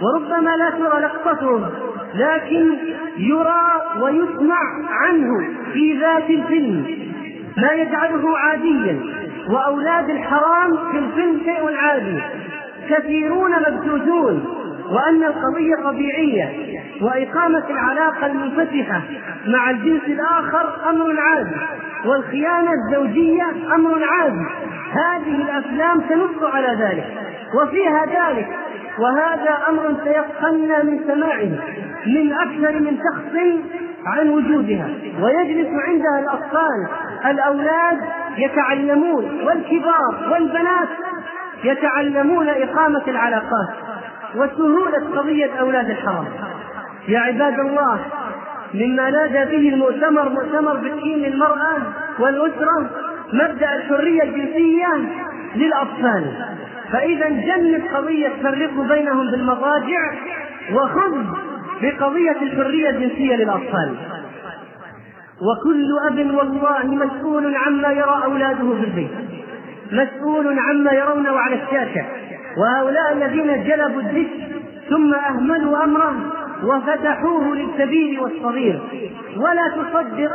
وربما 0.02 0.56
لا 0.56 0.70
ترى 0.70 1.00
لقطته 1.00 1.68
لكن 2.14 2.76
يرى 3.16 3.72
ويسمع 4.02 4.60
عنه 4.90 5.48
في 5.72 5.98
ذات 6.00 6.30
الفيلم. 6.30 6.84
ما 7.56 7.72
يجعله 7.72 8.38
عاديا 8.38 9.00
وأولاد 9.50 10.10
الحرام 10.10 10.76
في 10.92 10.98
الفيلم 10.98 11.40
شيء 11.44 11.76
عادي. 11.76 12.18
كثيرون 12.90 13.50
مبثوثون 13.50 14.44
وأن 14.90 15.24
القضية 15.24 15.74
طبيعية 15.84 16.48
وإقامة 17.02 17.64
العلاقة 17.70 18.26
المنفتحة 18.26 19.02
مع 19.46 19.70
الجنس 19.70 20.02
الآخر 20.06 20.90
أمر 20.90 21.20
عادي 21.20 21.56
والخيانة 22.06 22.70
الزوجية 22.72 23.46
أمر 23.74 24.04
عادي 24.04 24.46
هذه 24.92 25.42
الأفلام 25.42 26.00
تنص 26.00 26.42
على 26.42 26.68
ذلك 26.68 27.04
وفيها 27.62 28.06
ذلك 28.06 28.48
وهذا 28.98 29.58
أمر 29.68 29.94
سيفقنا 30.04 30.82
من 30.82 31.00
سماعه 31.06 31.50
من 32.06 32.32
أكثر 32.32 32.80
من 32.80 32.98
شخص 32.98 33.40
عن 34.06 34.28
وجودها 34.28 34.88
ويجلس 35.22 35.68
عندها 35.88 36.20
الأطفال 36.20 36.88
الأولاد 37.26 37.98
يتعلمون 38.36 39.24
والكبار 39.46 40.30
والبنات 40.32 40.88
يتعلمون 41.64 42.48
إقامة 42.48 43.02
العلاقات. 43.08 43.68
وسهولة 44.34 45.16
قضية 45.16 45.50
أولاد 45.60 45.90
الحرام 45.90 46.24
يا 47.08 47.18
عباد 47.18 47.58
الله 47.60 48.00
مما 48.74 49.10
نادى 49.10 49.56
به 49.56 49.68
المؤتمر 49.68 50.28
مؤتمر 50.28 50.76
بتكين 50.76 51.24
المرأة 51.24 51.76
والأسرة 52.18 52.90
مبدأ 53.32 53.76
الحرية 53.76 54.22
الجنسية 54.22 54.86
للأطفال. 55.56 56.24
فإذا 56.92 57.28
جنب 57.28 57.82
قضية 57.94 58.32
فرق 58.42 58.72
بينهم 58.88 59.30
بالمضاجع 59.30 60.12
وخذ 60.72 61.24
بقضية 61.82 62.42
الحرية 62.42 62.90
الجنسية 62.90 63.36
للأطفال. 63.36 63.94
وكل 65.40 65.88
أب 66.06 66.34
والله 66.34 66.84
مسؤول 66.84 67.56
عما 67.56 67.92
يرى 67.92 68.20
أولاده 68.24 68.74
في 68.74 68.84
البيت 68.84 69.10
مسؤول 69.92 70.58
عما 70.58 70.92
يرونه 70.92 71.38
على 71.38 71.54
الشاشة. 71.62 72.04
وهؤلاء 72.56 73.12
الذين 73.12 73.64
جلبوا 73.64 74.00
الدش 74.00 74.30
ثم 74.90 75.14
أهملوا 75.14 75.84
أمره 75.84 76.14
وفتحوه 76.64 77.56
للكبير 77.56 78.22
والصغير. 78.22 78.80
ولا 79.36 79.68
تصدق 79.76 80.30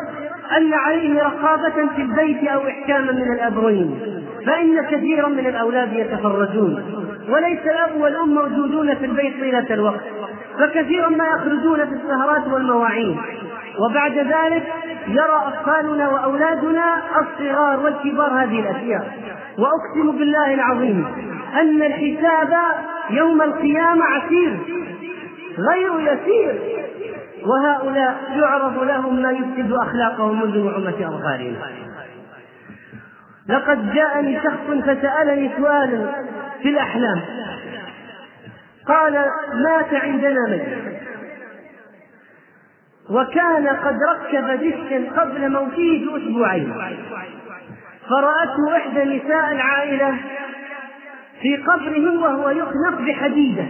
أن 0.58 0.74
عليه 0.74 1.24
رقابة 1.24 1.88
في 1.96 2.02
البيت 2.02 2.48
أو 2.48 2.68
إحكاما 2.68 3.12
من 3.12 3.34
الأبوين 3.34 4.00
فإن 4.46 4.82
كثيرا 4.82 5.28
من 5.28 5.48
الأولاد 5.48 5.94
يتفرجون. 5.94 6.84
وليس 7.30 7.60
الأب 7.60 8.02
والأم 8.02 8.36
موجودون 8.36 8.96
في 8.96 9.06
البيت 9.06 9.40
طيلة 9.40 9.74
الوقت 9.74 10.02
فكثيرا 10.60 11.10
ما 11.10 11.26
يخرجون 11.26 11.86
في 11.86 11.94
السهرات 11.96 12.48
والمواعيد. 12.48 13.18
وبعد 13.80 14.18
ذلك 14.18 14.64
يرى 15.08 15.42
أطفالنا 15.48 16.10
وأولادنا 16.10 17.02
الصغار 17.20 17.80
والكبار 17.80 18.44
هذه 18.44 18.60
الأشياء. 18.60 19.14
وأقسم 19.58 20.18
بالله 20.18 20.54
العظيم 20.54 21.06
أن 21.62 21.82
الحساب 21.82 22.54
يوم 23.10 23.42
القيامة 23.42 24.06
عسير 24.06 24.58
غير 25.72 26.00
يسير. 26.00 26.62
وهؤلاء 27.46 28.16
يعرض 28.36 28.84
لهم 28.84 29.22
ما 29.22 29.32
يفسد 29.32 29.72
أخلاقهم 29.72 30.42
منذ 30.42 30.58
نعمة 30.58 31.16
أظهارهم 31.16 31.56
لقد 33.50 33.94
جاءني 33.94 34.40
شخص 34.44 34.84
فسألني 34.86 35.52
سؤالا 35.58 36.08
في 36.62 36.70
الأحلام. 36.70 37.22
قال 38.88 39.14
مات 39.54 39.94
عندنا 39.94 40.40
ميت 40.50 40.95
وكان 43.10 43.68
قد 43.68 43.98
ركب 44.12 44.60
دشا 44.60 45.22
قبل 45.22 45.52
موته 45.52 46.06
بأسبوعين. 46.14 46.74
فرأته 48.10 48.78
إحدى 48.78 49.04
نساء 49.18 49.52
العائلة 49.52 50.16
في 51.42 51.58
قبره 51.58 52.20
وهو 52.22 52.50
يخنق 52.50 53.02
بحديدة. 53.02 53.64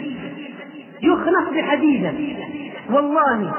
يخنق 1.04 1.50
بحديدة. 1.54 2.13
والله. 2.89 3.54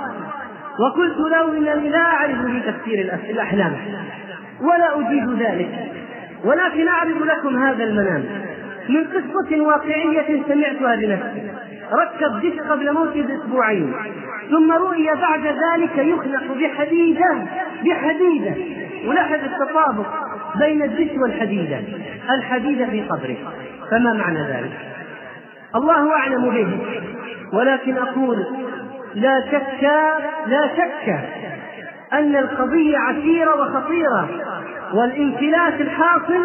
وقلت 0.80 1.18
له 1.18 1.58
إنني 1.58 1.88
لا 1.88 1.98
أعرف 1.98 2.46
في 2.46 2.60
تفسير 2.60 3.00
الأحلام. 3.30 3.76
ولا 4.60 5.00
اجيد 5.00 5.42
ذلك. 5.42 5.92
ولكن 6.44 6.88
أعرض 6.88 7.22
لكم 7.22 7.56
هذا 7.56 7.84
المنام. 7.84 8.24
من 8.88 9.04
قصة 9.04 9.60
واقعية 9.60 10.42
سمعتها 10.48 10.96
بنفسي. 10.96 11.50
ركب 11.92 12.40
دش 12.40 12.60
قبل 12.70 12.92
موته 12.92 13.22
بأسبوعين 13.22 13.94
ثم 14.50 14.72
رؤي 14.72 15.14
بعد 15.14 15.46
ذلك 15.46 15.98
يخلق 15.98 16.52
بحديدة 16.60 17.46
بحديدة 17.84 18.54
ولاحظ 19.06 19.38
التطابق 19.44 20.06
بين 20.58 20.82
الدش 20.82 21.10
والحديدة 21.22 21.80
الحديدة 22.30 22.86
في 22.86 23.02
قبره. 23.02 23.36
فما 23.90 24.12
معنى 24.12 24.38
ذلك؟ 24.38 24.72
الله 25.74 26.12
أعلم 26.12 26.50
به 26.50 26.78
ولكن 27.52 27.96
أقول 27.96 28.46
لا 29.14 29.40
شك 29.50 29.82
لا 30.46 30.68
شك 30.76 31.18
أن 32.12 32.36
القضية 32.36 32.98
عسيرة 32.98 33.60
وخطيرة 33.60 34.28
والانفلات 34.94 35.80
الحاصل 35.80 36.44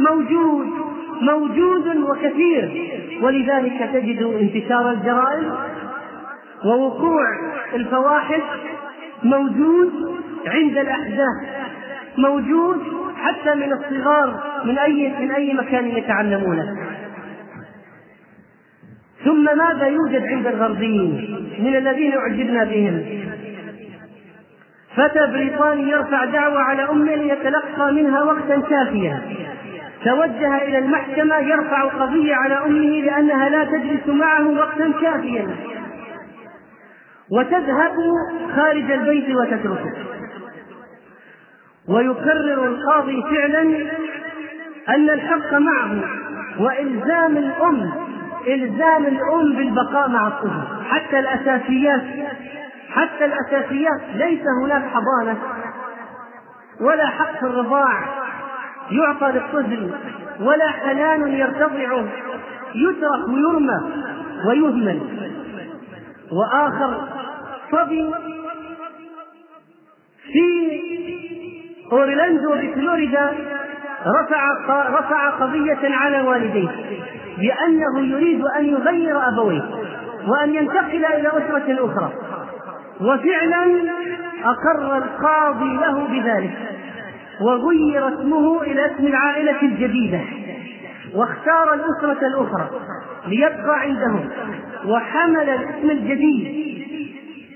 موجود. 0.00 0.66
موجود 1.20 1.96
وكثير. 1.96 2.90
ولذلك 3.22 3.90
تجد 3.92 4.22
انتشار 4.22 4.90
الجرائم 4.90 5.52
ووقوع 6.64 7.24
الفواحش 7.74 8.42
موجود 9.22 9.92
عند 10.46 10.78
الأحداث 10.78 11.64
موجود 12.18 12.80
حتى 13.16 13.54
من 13.54 13.72
الصغار 13.72 14.42
من 14.64 14.78
أي 14.78 15.14
من 15.20 15.30
أي 15.30 15.54
مكان 15.54 15.86
يتعلمونه 15.86 16.76
ثم 19.24 19.44
ماذا 19.44 19.86
يوجد 19.86 20.26
عند 20.26 20.46
الغربيين 20.46 21.48
من 21.58 21.76
الذين 21.76 22.12
أعجبنا 22.12 22.64
بهم؟ 22.64 23.04
فتى 24.96 25.26
بريطاني 25.26 25.90
يرفع 25.90 26.24
دعوة 26.24 26.58
على 26.58 26.90
أمه 26.90 27.14
ليتلقى 27.14 27.92
منها 27.92 28.22
وقتا 28.22 28.60
كافيا. 28.60 29.22
توجه 30.04 30.56
إلى 30.56 30.78
المحكمة 30.78 31.36
يرفع 31.36 31.82
قضية 31.82 32.34
على 32.34 32.54
أمه 32.54 33.00
لأنها 33.00 33.48
لا 33.48 33.64
تجلس 33.64 34.06
معه 34.06 34.48
وقتا 34.48 34.92
كافيا. 35.00 35.56
وتذهب 37.30 37.94
خارج 38.56 38.90
البيت 38.90 39.36
وتتركه. 39.36 39.92
ويقرر 41.88 42.66
القاضي 42.66 43.22
فعلا 43.22 43.62
أن 44.88 45.10
الحق 45.10 45.52
معه 45.52 46.04
وإلزام 46.58 47.36
الأم 47.36 47.90
إلزام 48.46 49.06
الأم 49.06 49.56
بالبقاء 49.56 50.08
مع 50.08 50.28
الطفل 50.28 50.84
حتى 50.90 51.18
الأساسيات 51.18 52.02
حتى 52.90 53.24
الأساسيات 53.24 54.00
ليس 54.14 54.42
هناك 54.62 54.82
حضانة 54.82 55.36
ولا 56.80 57.06
حق 57.06 57.44
الرضاع. 57.44 58.23
يعطى 58.90 59.32
للطفل 59.32 59.90
ولا 60.40 60.68
حنان 60.68 61.28
يرتضعه 61.32 62.08
يترك 62.74 63.28
ويرمى 63.28 63.80
ويهمل. 64.46 65.00
وآخر 66.32 67.08
صبي 67.72 68.10
في 70.32 70.80
أورلاندو 71.92 72.54
بفلوريدا 72.54 73.32
رفع 74.06 74.48
رفع 74.98 75.30
قضية 75.30 75.78
على 75.96 76.20
والديه 76.20 76.68
بأنه 77.38 78.00
يريد 78.00 78.44
أن 78.44 78.64
يغير 78.64 79.28
أبويه 79.28 79.62
وأن 80.28 80.54
ينتقل 80.54 81.04
إلى 81.04 81.28
أسرة 81.28 81.86
أخرى. 81.86 82.12
وفعلا 83.00 83.92
أقر 84.44 84.96
القاضي 84.96 85.76
له 85.76 86.06
بذلك. 86.10 86.58
وغير 87.40 88.08
اسمه 88.08 88.62
إلى 88.62 88.86
اسم 88.86 89.06
العائلة 89.06 89.62
الجديدة 89.62 90.20
واختار 91.14 91.74
الأسرة 91.74 92.26
الأخرى 92.26 92.70
ليبقى 93.26 93.80
عندهم 93.80 94.28
وحمل 94.86 95.48
الاسم 95.48 95.90
الجديد 95.90 96.64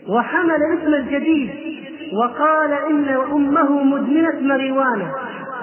وحمل 0.09 0.57
الاسم 0.73 0.95
الجديد 0.95 1.51
وقال 2.13 2.73
إن 2.73 3.09
أمه 3.33 3.83
مدمنة 3.85 4.41
مريوانة 4.41 5.13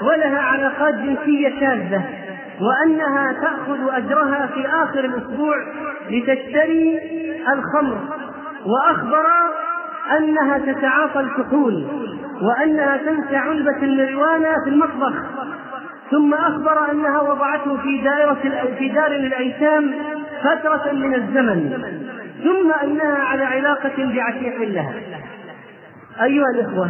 ولها 0.01 0.39
علاقات 0.39 0.95
جنسية 0.95 1.49
شاذة 1.59 2.03
وأنها 2.61 3.33
تأخذ 3.33 3.79
أجرها 3.95 4.49
في 4.53 4.67
آخر 4.67 5.05
الأسبوع 5.05 5.55
لتشتري 6.09 6.99
الخمر 7.53 7.97
وأخبر 8.65 9.25
أنها 10.17 10.57
تتعاطى 10.57 11.19
الكحول 11.19 11.87
وأنها 12.41 12.97
تنسى 12.97 13.35
علبة 13.35 13.77
المريوانة 13.83 14.63
في 14.63 14.69
المطبخ. 14.69 15.13
ثم 16.11 16.33
أخبر 16.33 16.91
أنها 16.91 17.21
وضعته 17.21 17.77
في 17.77 18.01
دائرة 18.01 18.37
في 18.77 18.89
دار 18.89 19.11
الأيتام 19.11 19.93
فترة 20.43 20.91
من 20.91 21.15
الزمن. 21.15 21.83
ثم 22.43 22.71
أنها 22.71 23.17
على 23.17 23.43
علاقة 23.43 23.93
بعشيق 23.97 24.61
لها. 24.61 24.93
أيها 26.21 26.45
الإخوة 26.55 26.89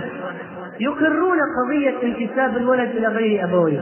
يقرون 0.79 1.37
قضية 1.65 1.95
انتساب 2.03 2.57
الولد 2.57 2.89
إلى 2.89 3.07
غير 3.07 3.43
أبويه. 3.43 3.79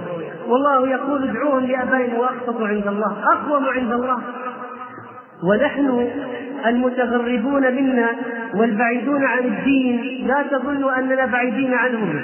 والله 0.48 0.88
يقول 0.88 1.30
ادعوهم 1.30 1.66
لآبائهم 1.66 2.18
وأقسط 2.18 2.62
عند 2.62 2.88
الله 2.88 3.16
أقوم 3.34 3.66
عند 3.66 3.92
الله. 3.92 4.18
ونحن 5.44 6.10
المتغربون 6.66 7.76
منا 7.76 8.10
والبعيدون 8.54 9.26
عن 9.26 9.39
الدين 9.39 10.28
لا 10.28 10.44
تظنوا 10.52 11.00
أننا 11.00 11.26
بعيدين 11.26 11.74
عنهم. 11.74 12.22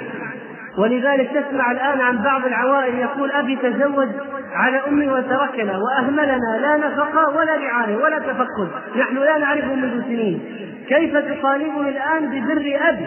ولذلك 0.78 1.30
تسمع 1.30 1.70
الآن 1.70 2.00
عن 2.00 2.22
بعض 2.22 2.46
العوائل 2.46 2.98
يقول 2.98 3.30
أبي 3.30 3.56
تزوج 3.56 4.08
على 4.52 4.80
أمي 4.88 5.08
وتركنا 5.08 5.78
وأهملنا 5.78 6.58
لا 6.60 6.76
نفقة 6.76 7.36
ولا 7.36 7.56
رعاية 7.56 7.96
ولا 7.96 8.18
تفقد. 8.18 8.68
نحن 8.96 9.16
لا 9.16 9.38
نعرفه 9.38 9.74
منذ 9.74 10.02
سنين. 10.02 10.40
كيف 10.88 11.16
تطالبني 11.16 11.88
الآن 11.88 12.26
ببر 12.30 12.78
أبي؟ 12.88 13.06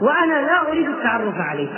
وأنا 0.00 0.40
لا 0.40 0.68
أريد 0.68 0.88
التعرف 0.88 1.34
عليه. 1.38 1.68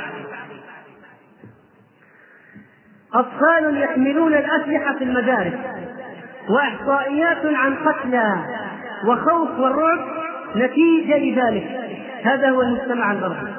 أطفال 3.15 3.83
يحملون 3.83 4.35
الأسلحة 4.35 4.95
في 4.95 5.05
المدارس. 5.05 5.53
وإحصائيات 6.49 7.47
عن 7.47 7.75
قتلى 7.75 8.35
وخوف 9.07 9.59
والرعب 9.59 9.99
نتيجة 10.57 11.19
لذلك. 11.19 11.83
هذا 12.25 12.51
هو 12.51 12.63
المجتمع 12.63 13.13
الغربي 13.13 13.53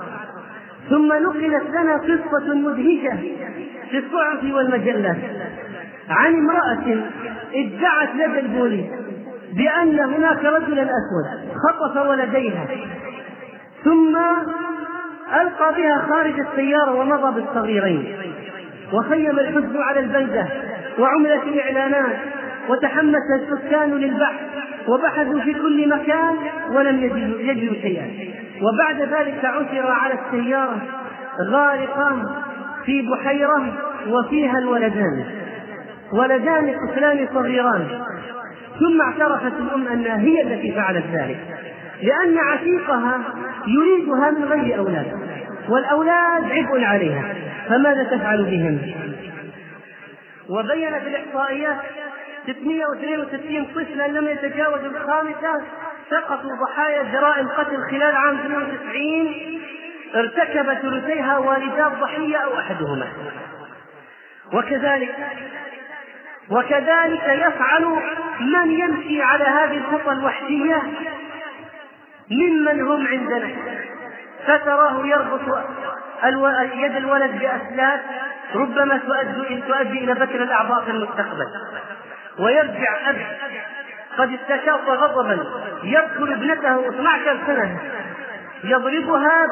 ثم 0.89 1.07
نقلت 1.13 1.69
لنا 1.69 1.97
قصة 1.97 2.53
مدهشة 2.53 3.17
في 3.89 3.97
الصحف 3.97 4.53
والمجلات 4.53 5.17
عن 6.09 6.33
امرأة 6.35 7.01
ادعت 7.55 8.09
لدى 8.15 8.39
البوليس 8.39 8.85
بأن 9.53 9.99
هناك 9.99 10.45
رجلا 10.45 10.83
أسود 10.83 11.49
خطف 11.55 12.07
ولديها 12.07 12.67
ثم 13.83 14.17
ألقى 15.41 15.73
بها 15.77 16.05
خارج 16.09 16.39
السيارة 16.39 16.99
ومضى 16.99 17.41
بالصغيرين 17.41 18.15
وخيم 18.93 19.39
الحزن 19.39 19.81
على 19.81 19.99
البلدة 19.99 20.47
وعملت 20.99 21.43
الإعلانات 21.43 22.17
وتحمس 22.69 23.41
السكان 23.41 23.91
للبحث 23.91 24.41
وبحثوا 24.87 25.39
في 25.39 25.53
كل 25.53 25.89
مكان 25.89 26.35
ولم 26.71 27.03
يجدوا, 27.03 27.39
يجدوا 27.39 27.73
شيئا. 27.81 28.07
وبعد 28.61 29.01
ذلك 29.01 29.45
عثر 29.45 29.91
على 29.91 30.13
السيارة 30.13 30.81
غارقة 31.51 32.41
في 32.85 33.01
بحيرة 33.01 33.73
وفيها 34.07 34.57
الولدان. 34.57 35.25
ولدان 36.13 36.75
طفلان 36.87 37.27
صغيران. 37.33 37.87
ثم 38.79 39.01
اعترفت 39.01 39.53
الأم 39.59 39.87
أنها 39.87 40.17
هي 40.17 40.41
التي 40.41 40.71
فعلت 40.71 41.05
ذلك 41.13 41.39
لأن 42.01 42.37
عشيقها 42.37 43.19
يريدها 43.67 44.31
من 44.31 44.43
غير 44.43 44.77
أولاد 44.77 45.05
والأولاد 45.69 46.43
عبء 46.51 46.83
عليها. 46.83 47.23
فماذا 47.69 48.03
تفعل 48.03 48.43
بهم؟ 48.43 48.79
وبينت 50.49 51.01
الإحصائيات 51.07 51.77
662 52.47 53.65
طفلا 53.65 54.07
لم 54.07 54.27
يتجاوزوا 54.27 54.87
الخامسة 54.87 55.61
سقطوا 56.09 56.55
ضحايا 56.65 57.03
جرائم 57.03 57.47
قتل 57.47 57.77
خلال 57.91 58.15
عام 58.15 58.37
92 58.37 59.61
ارتكب 60.15 60.73
ثلثيها 60.73 61.37
والدا 61.37 61.87
الضحية 61.87 62.37
أو 62.37 62.59
أحدهما. 62.59 63.07
وكذلك 64.53 65.15
وكذلك 66.49 67.23
يفعل 67.23 67.85
من 68.39 68.71
يمشي 68.71 69.21
على 69.21 69.43
هذه 69.43 69.77
الخطى 69.77 70.11
الوحشية 70.11 70.83
ممن 72.31 72.81
هم 72.81 73.07
عندنا. 73.07 73.49
فتراه 74.47 75.05
يربط 75.05 75.65
يد 76.73 76.95
الولد 76.95 77.31
بأسلاك 77.39 78.01
ربما 78.55 78.97
تؤدي 79.67 80.03
إلى 80.03 80.13
بتر 80.13 80.43
الأعضاء 80.43 80.85
في 80.85 80.91
المستقبل. 80.91 81.47
ويرجع 82.39 83.09
أب. 83.09 83.15
قد 84.17 84.33
استشاط 84.33 84.89
غضبا. 84.89 85.45
يذكر 85.83 86.33
ابنته 86.33 86.89
12 86.89 87.37
سنة. 87.47 87.79
يضربها. 88.63 89.47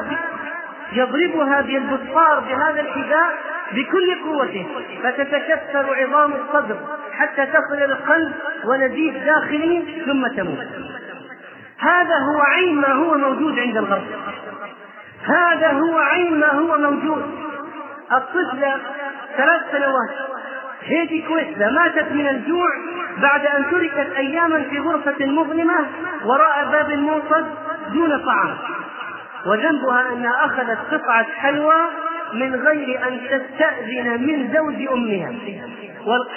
يضربها 0.92 1.60
بالبصار 1.60 2.40
بهذا 2.40 2.80
الحذاء 2.80 3.38
بكل 3.72 4.24
قوته. 4.24 4.66
فتتكسر 5.02 5.94
عظام 5.94 6.32
الصدر 6.32 6.76
حتى 7.12 7.46
تصل 7.46 7.82
القلب 7.82 8.32
ونزيف 8.64 9.24
داخلي 9.24 10.02
ثم 10.06 10.26
تموت. 10.26 10.66
هذا 11.78 12.16
هو 12.16 12.40
عين 12.40 12.74
ما 12.74 12.92
هو 12.92 13.18
موجود 13.18 13.58
عند 13.58 13.76
الغرب. 13.76 14.06
هذا 15.26 15.72
هو 15.72 15.98
عين 15.98 16.40
ما 16.40 16.52
هو 16.52 16.78
موجود. 16.78 17.38
الطفلة 18.12 18.80
ثلاث 19.36 19.62
سنوات. 19.72 20.31
هيدي 20.84 21.22
كويسة 21.22 21.70
ماتت 21.70 22.12
من 22.12 22.28
الجوع 22.28 22.68
بعد 23.22 23.46
أن 23.46 23.70
تركت 23.70 24.16
أياما 24.16 24.62
في 24.70 24.78
غرفة 24.78 25.26
مظلمة 25.26 25.86
وراء 26.24 26.70
باب 26.72 26.92
موصد 26.92 27.46
دون 27.92 28.18
طعام. 28.24 28.56
وذنبها 29.46 30.12
أنها 30.12 30.44
أخذت 30.44 30.78
قطعة 30.90 31.24
حلوى 31.24 31.74
من 32.34 32.54
غير 32.54 33.08
أن 33.08 33.20
تستأذن 33.30 34.22
من 34.22 34.52
زوج 34.54 34.88
أمها. 34.92 35.32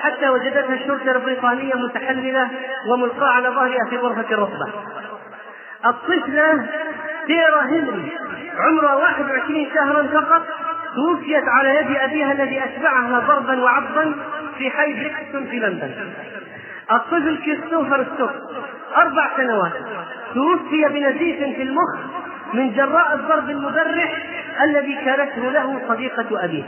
حتى 0.01 0.29
وجدتها 0.29 0.73
الشرطة 0.73 1.11
البريطانية 1.11 1.75
متحللة 1.75 2.49
وملقاة 2.91 3.27
على 3.29 3.49
ظهرها 3.49 3.89
في 3.89 3.97
غرفة 3.97 4.33
الرطبة 4.33 4.67
الطفلة 5.85 6.65
تيرا 7.27 7.61
هنري 7.61 8.11
عمرها 8.57 8.95
21 8.95 9.67
شهرا 9.75 10.03
فقط 10.03 10.41
توفيت 10.95 11.43
على 11.47 11.69
يد 11.75 11.97
أبيها 11.97 12.31
الذي 12.31 12.63
أشبعها 12.63 13.19
ضربا 13.19 13.63
وعضا 13.63 14.15
في 14.57 14.69
حي 14.69 14.93
بريكستون 14.93 15.45
في 15.45 15.59
لندن. 15.59 15.91
الطفل 16.91 17.37
كريستوفر 17.45 18.05
ستوك 18.15 18.31
أربع 18.97 19.37
سنوات. 19.37 19.73
توفي 20.33 20.85
بنزيف 20.85 21.37
في 21.55 21.61
المخ 21.61 21.95
من 22.53 22.73
جراء 22.73 23.15
الضرب 23.15 23.49
المبرح 23.49 24.23
الذي 24.63 24.95
كالته 25.05 25.51
له 25.51 25.81
صديقة 25.87 26.45
أبيه. 26.45 26.63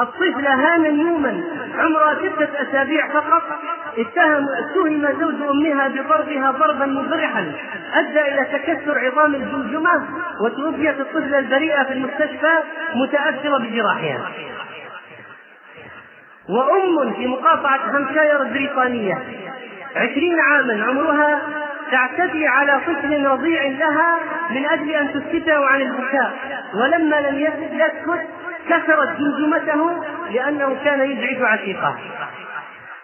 الطفلة 0.00 0.54
هانا 0.54 0.88
نيومان 0.88 1.44
عمرها 1.78 2.14
ستة 2.14 2.48
أسابيع 2.62 3.08
فقط. 3.08 3.42
اتهم 3.98 4.48
اتهم 4.48 5.20
زوج 5.20 5.48
أمها 5.50 5.88
بضربها 5.88 6.50
ضربا 6.50 6.86
مبرحا. 6.86 7.52
أدى 7.94 8.20
إلى 8.20 8.44
تكسر 8.44 8.98
عظام 8.98 9.34
الجمجمة 9.34 10.04
وتوفيت 10.40 11.00
الطفلة 11.00 11.38
البريئة 11.38 11.82
في 11.82 11.92
المستشفى 11.92 12.58
متأثرة 12.94 13.58
بجراحها. 13.58 14.30
وأم 16.48 17.12
في 17.14 17.26
مقاطعة 17.26 17.80
هامشاير 17.96 18.42
البريطانية 18.42 19.18
عشرين 19.96 20.40
عاما 20.40 20.84
عمرها 20.84 21.40
تعتدي 21.90 22.46
على 22.46 22.80
طفل 22.86 23.26
رضيع 23.26 23.62
لها 23.62 24.18
من 24.50 24.66
أجل 24.66 24.90
أن 24.90 25.12
تسكته 25.12 25.66
عن 25.66 25.80
البكاء. 25.80 26.32
ولما 26.74 27.20
لم 27.20 27.38
يسكت 27.38 28.20
كسرت 28.68 29.16
جمجمته 29.18 30.04
لأنه 30.30 30.76
كان 30.84 31.10
يزعج 31.10 31.42
عشيقه 31.42 31.96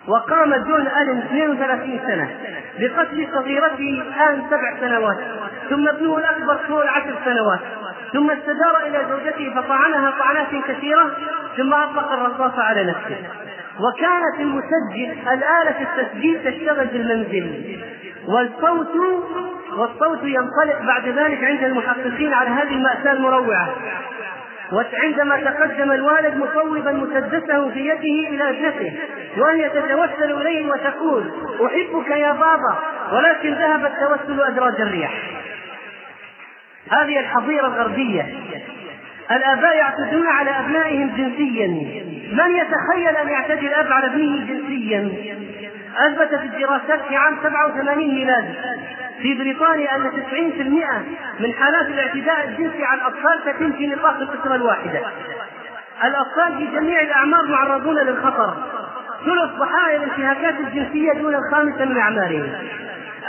وقام 0.08 0.54
جون 0.54 0.86
ألين 0.86 1.18
32 1.18 2.00
سنة 2.06 2.28
بقتل 2.78 3.28
صغيرته 3.34 4.02
الآن 4.02 4.42
سبع 4.50 4.80
سنوات 4.80 5.18
ثم 5.70 5.88
ابنه 5.88 6.18
الأكبر 6.18 6.56
طول 6.68 6.88
عشر 6.88 7.14
سنوات 7.24 7.60
ثم 8.12 8.30
استدار 8.30 8.86
إلى 8.86 9.06
زوجته 9.10 9.54
فطعنها 9.54 10.10
طعنات 10.10 10.64
كثيرة 10.68 11.10
ثم 11.56 11.74
أطلق 11.74 12.12
الرصاص 12.12 12.58
على 12.58 12.84
نفسه. 12.84 13.16
وكانت 13.80 14.40
المسجل 14.40 15.28
الآلة 15.32 15.76
التسجيل 15.80 16.44
تشتغل 16.44 16.88
في 16.88 16.96
المنزل 16.96 17.76
والصوت 18.28 18.94
والصوت 19.76 20.22
ينطلق 20.22 20.82
بعد 20.86 21.08
ذلك 21.08 21.44
عند 21.44 21.64
المحققين 21.64 22.34
على 22.34 22.50
هذه 22.50 22.74
المأساة 22.74 23.12
المروعة. 23.12 23.68
وعندما 24.72 25.50
تقدم 25.50 25.92
الوالد 25.92 26.36
مصوبا 26.36 26.92
مسدسه 26.92 27.70
في 27.70 27.80
يده 27.80 28.28
إلى 28.28 28.50
ابنته 28.50 28.92
وهي 29.38 29.68
تتوسل 29.68 30.40
إليه 30.40 30.70
وتقول 30.70 31.32
أحبك 31.66 32.10
يا 32.10 32.32
بابا. 32.32 32.78
ولكن 33.12 33.54
ذهب 33.54 33.84
التوسل 33.84 34.40
أدراج 34.40 34.80
الرياح. 34.80 35.12
هذه 36.90 37.20
الحظيرة 37.20 37.66
الغربية. 37.66 38.26
الآباء 39.30 39.76
يعتدون 39.76 40.26
على 40.26 40.50
أبنائهم 40.50 41.08
جنسيا. 41.16 41.66
من 42.32 42.56
يتخيل 42.56 43.16
أن 43.16 43.28
يعتدي 43.28 43.66
الأب 43.66 43.92
على 43.92 44.06
ابنه 44.06 44.46
جنسيا؟ 44.46 45.12
أثبتت 45.96 46.42
الدراسات 46.42 47.00
في 47.08 47.16
عام 47.16 47.36
87 47.42 48.14
ميلادي. 48.14 48.54
في 49.22 49.34
بريطانيا 49.34 49.96
أن 49.96 50.10
90% 50.10 51.02
من 51.40 51.52
حالات 51.52 51.86
الاعتداء 51.86 52.48
الجنسي 52.48 52.84
على 52.84 53.00
الأطفال 53.00 53.44
تتم 53.44 53.72
في 53.72 53.86
نطاق 53.86 54.16
الأسرة 54.16 54.54
الواحدة. 54.54 55.00
الأطفال 56.04 56.56
في 56.58 56.66
جميع 56.76 57.00
الأعمار 57.00 57.46
معرضون 57.46 57.96
للخطر. 57.96 58.54
ثلث 59.24 59.50
ضحايا 59.58 59.96
الانتهاكات 59.96 60.54
الجنسية 60.60 61.12
دون 61.12 61.34
الخامسة 61.34 61.84
من 61.84 61.98
أعمارهم. 61.98 62.52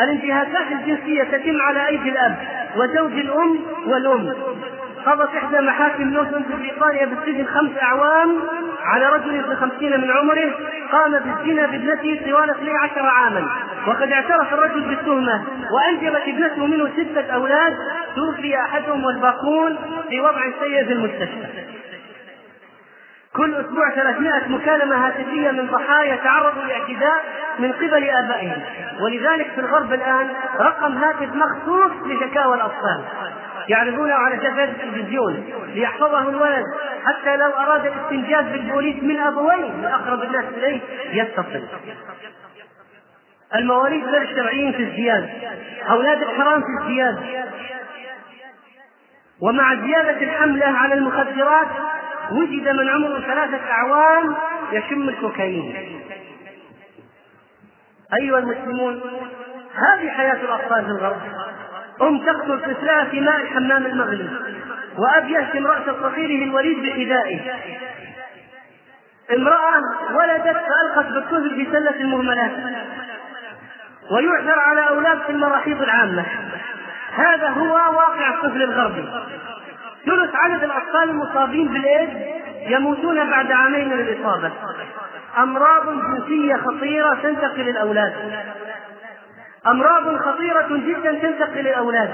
الانتهاكات 0.02 0.72
الجنسية 0.72 1.24
تتم 1.24 1.62
على 1.62 1.88
أيدي 1.88 2.10
الأب 2.10 2.36
وزوج 2.76 3.12
الأم 3.12 3.60
والأم. 3.88 4.34
قضت 5.06 5.36
إحدى 5.36 5.60
محاكم 5.60 6.04
نوتن 6.04 6.44
في 6.44 6.56
بريطانيا 6.56 7.06
بالسجن 7.06 7.46
خمس 7.46 7.72
أعوام 7.82 8.42
على 8.84 9.10
رجل 9.10 9.44
في 9.44 9.52
الخمسين 9.52 10.02
من 10.02 10.12
عمره 10.12 10.52
قام 10.92 11.12
بالزنا 11.12 11.66
بابنته 11.66 12.22
طوال 12.26 12.50
12 12.50 13.06
عاما. 13.06 13.48
وقد 13.88 14.12
اعترف 14.12 14.54
الرجل 14.54 14.82
بالتهمة 14.82 15.44
وأنجبت 15.72 16.22
ابنته 16.28 16.66
منه 16.66 16.90
ستة 16.98 17.34
أولاد 17.34 17.78
توفي 18.16 18.56
أحدهم 18.56 19.06
والباقون 19.06 19.78
في 20.10 20.22
وضع 20.22 20.42
سيء 20.60 20.86
في 20.86 20.94
المستشفى. 20.94 21.48
كل 23.36 23.56
أسبوع 23.56 23.96
300 23.96 24.48
مكالمة 24.48 25.08
هاتفية 25.08 25.52
من 25.52 25.68
ضحايا 25.68 26.16
تعرضوا 26.16 26.64
لاعتداء 26.64 27.24
من 27.60 27.72
قبل 27.72 28.10
آبائهم. 28.10 28.62
ولذلك 29.02 29.52
في 29.56 29.62
الغرب 29.62 29.94
الآن 29.94 30.28
رقم 30.60 30.98
هاتف 30.98 31.30
مخصوص 31.36 31.92
لشكاوى 32.06 32.56
الأطفال. 32.56 33.02
يعرضونه 33.70 34.14
على 34.14 34.36
شاشات 34.36 34.70
التلفزيون 34.70 35.44
ليحفظه 35.74 36.30
الولد 36.30 36.66
حتى 37.06 37.38
لو 37.38 37.50
أراد 37.50 37.86
الاستنجاد 37.86 38.52
بالبوليس 38.52 39.04
من 39.04 39.20
أبويه 39.20 39.72
من 39.72 39.86
اقرب 39.86 40.24
الناس 40.24 40.46
إليه 40.58 40.80
يتصل. 41.12 41.64
المواليد 43.56 44.06
غير 44.06 44.22
الشرعيين 44.22 44.72
في 44.72 44.84
ازدياد 44.84 45.30
أولاد 45.90 46.22
الحرام 46.22 46.62
في 46.62 46.84
ازدياد 46.84 47.46
ومع 49.42 49.76
زيادة 49.76 50.22
الحملة 50.24 50.66
على 50.66 50.94
المخدرات 50.94 51.68
وجد 52.32 52.70
من 52.70 52.90
عمره 52.90 53.20
ثلاثة 53.20 53.72
أعوام 53.72 54.36
يشم 54.72 55.10
الكوكايين. 55.10 55.76
أيها 58.22 58.40
المسلمون 58.40 59.02
هذه 59.76 60.10
حياة 60.10 60.42
الأطفال 60.44 60.86
في 60.86 60.92
الغرب. 60.92 61.22
أم 62.02 62.26
تقتل 62.26 62.60
طفلها 62.60 63.06
في 63.06 63.22
ماء 63.22 63.42
الحمام 63.42 63.86
المغلي 63.86 64.30
وأب 64.98 65.30
يهتم 65.30 65.68
رأس 65.68 65.86
صغيره 66.02 66.44
الوليد 66.44 66.80
بحذائه. 66.80 67.40
امرأة 69.36 69.82
ولدت 70.16 70.58
فألقت 70.58 71.06
بالطفل 71.06 71.50
في 71.56 71.72
سلة 71.72 71.96
المهملات 72.02 72.52
ويعثر 74.12 74.60
على 74.60 74.90
أولاد 74.90 75.22
في 75.22 75.32
المراحيض 75.32 75.82
العامة. 75.82 76.26
هذا 77.16 77.50
هو 77.50 77.74
واقع 77.74 78.30
الطفل 78.30 78.64
الغربي. 78.64 79.10
ثلث 80.06 80.36
عدد 80.36 80.64
الأطفال 80.64 81.10
المصابين 81.10 81.68
بالإيدز 81.68 82.18
يموتون 82.68 83.30
بعد 83.30 83.52
عامين 83.52 83.90
من 83.90 84.00
الإصابة. 84.00 84.52
أمراض 85.38 85.86
جنسية 85.90 86.56
خطيرة 86.56 87.14
تنتقل 87.24 87.62
للأولاد 87.62 88.14
أمراض 89.68 90.18
خطيرة 90.18 90.68
جدا 90.70 91.12
تنتقل 91.12 91.62
للأولاد 91.62 92.10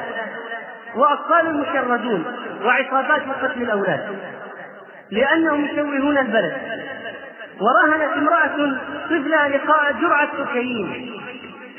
وأطفال 0.95 1.57
مشردون 1.57 2.25
وعصابات 2.63 3.27
لقتل 3.27 3.61
الأولاد. 3.61 4.17
لأنهم 5.11 5.65
يشوهون 5.65 6.17
البلد. 6.17 6.57
ورهنت 7.61 8.17
امرأة 8.17 8.77
طفلها 9.05 9.49
لقاء 9.49 9.91
جرعة 9.93 10.37
كوكايين. 10.37 11.13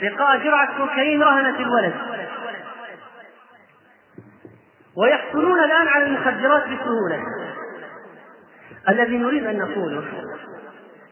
لقاء 0.03 0.39
جرعة 0.39 0.79
كوكايين 0.79 1.23
رهنت 1.23 1.61
الولد. 1.61 1.95
ويحصلون 4.97 5.59
الآن 5.65 5.89
على 5.89 6.05
المخدرات 6.05 6.63
بسهولة. 6.63 7.21
الذي 8.89 9.19
نريد 9.19 9.47
أن 9.47 9.59
نقوله 9.59 10.05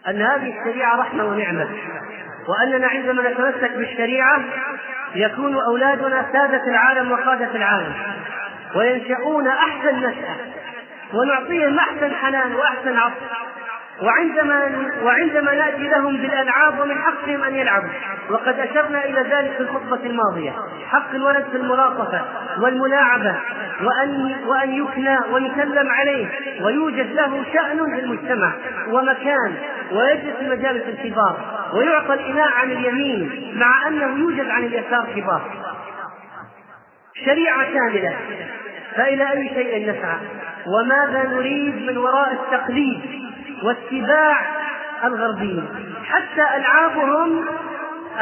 أن 0.09 0.22
هذه 0.22 0.59
الشريعة 0.59 0.96
رحمة 0.96 1.24
ونعمة. 1.24 1.68
وأننا 2.49 2.86
عندما 2.88 3.30
نتمسك 3.30 3.70
بالشريعة 3.76 4.40
يكون 5.14 5.55
أولادنا 5.55 6.26
سادة 6.32 6.62
العالم 6.64 7.12
وقادة 7.12 7.51
العالم 7.55 7.92
وينشؤون 8.74 9.49
أحسن 9.49 9.97
نشأة 9.97 10.36
ونعطيهم 11.14 11.78
أحسن 11.78 12.14
حنان 12.14 12.55
وأحسن 12.55 12.99
عطف 12.99 13.14
وعندما 14.03 14.90
وعندما 15.03 15.55
ناتي 15.55 15.88
لهم 15.88 16.16
بالألعاب 16.16 16.80
ومن 16.80 16.99
حقهم 16.99 17.42
أن 17.42 17.55
يلعبوا. 17.55 17.88
وقد 18.30 18.59
أشرنا 18.59 19.05
إلى 19.05 19.20
ذلك 19.20 19.53
في 19.53 19.61
الخطبة 19.61 20.01
الماضية. 20.07 20.53
حق 20.90 21.14
الولد 21.14 21.44
في 21.51 21.57
الملاطفة 21.57 22.24
والملاعبة 22.61 23.36
وأن 23.82 24.36
وأن 24.47 24.72
يكنى 24.72 25.18
ويسلم 25.32 25.88
عليه 25.88 26.26
ويوجد 26.64 27.12
له 27.12 27.44
شأن 27.53 27.94
في 27.94 28.01
المجتمع 28.01 28.53
ومكان 28.88 29.55
ويجلس 29.92 30.36
في 30.36 30.49
مجالس 30.49 30.84
الكبار 30.88 31.36
ويعطى 31.74 32.14
الإناء 32.14 32.49
عن 32.53 32.70
اليمين 32.70 33.53
مع 33.59 33.88
أنه 33.88 34.18
يوجد 34.18 34.49
عن 34.49 34.64
اليسار 34.64 35.07
كبار. 35.16 35.42
شريعة 37.24 37.64
كاملة. 37.64 38.16
فإلى 38.97 39.32
أي 39.32 39.49
شيء 39.49 39.90
نسعى؟ 39.90 40.16
وماذا 40.66 41.28
نريد 41.28 41.86
من 41.86 41.99
وراء 41.99 42.32
التقليد؟ 42.32 43.26
واتباع 43.62 44.36
الغربيين. 45.04 45.68
حتى 46.04 46.57
ألعابهم 46.57 47.44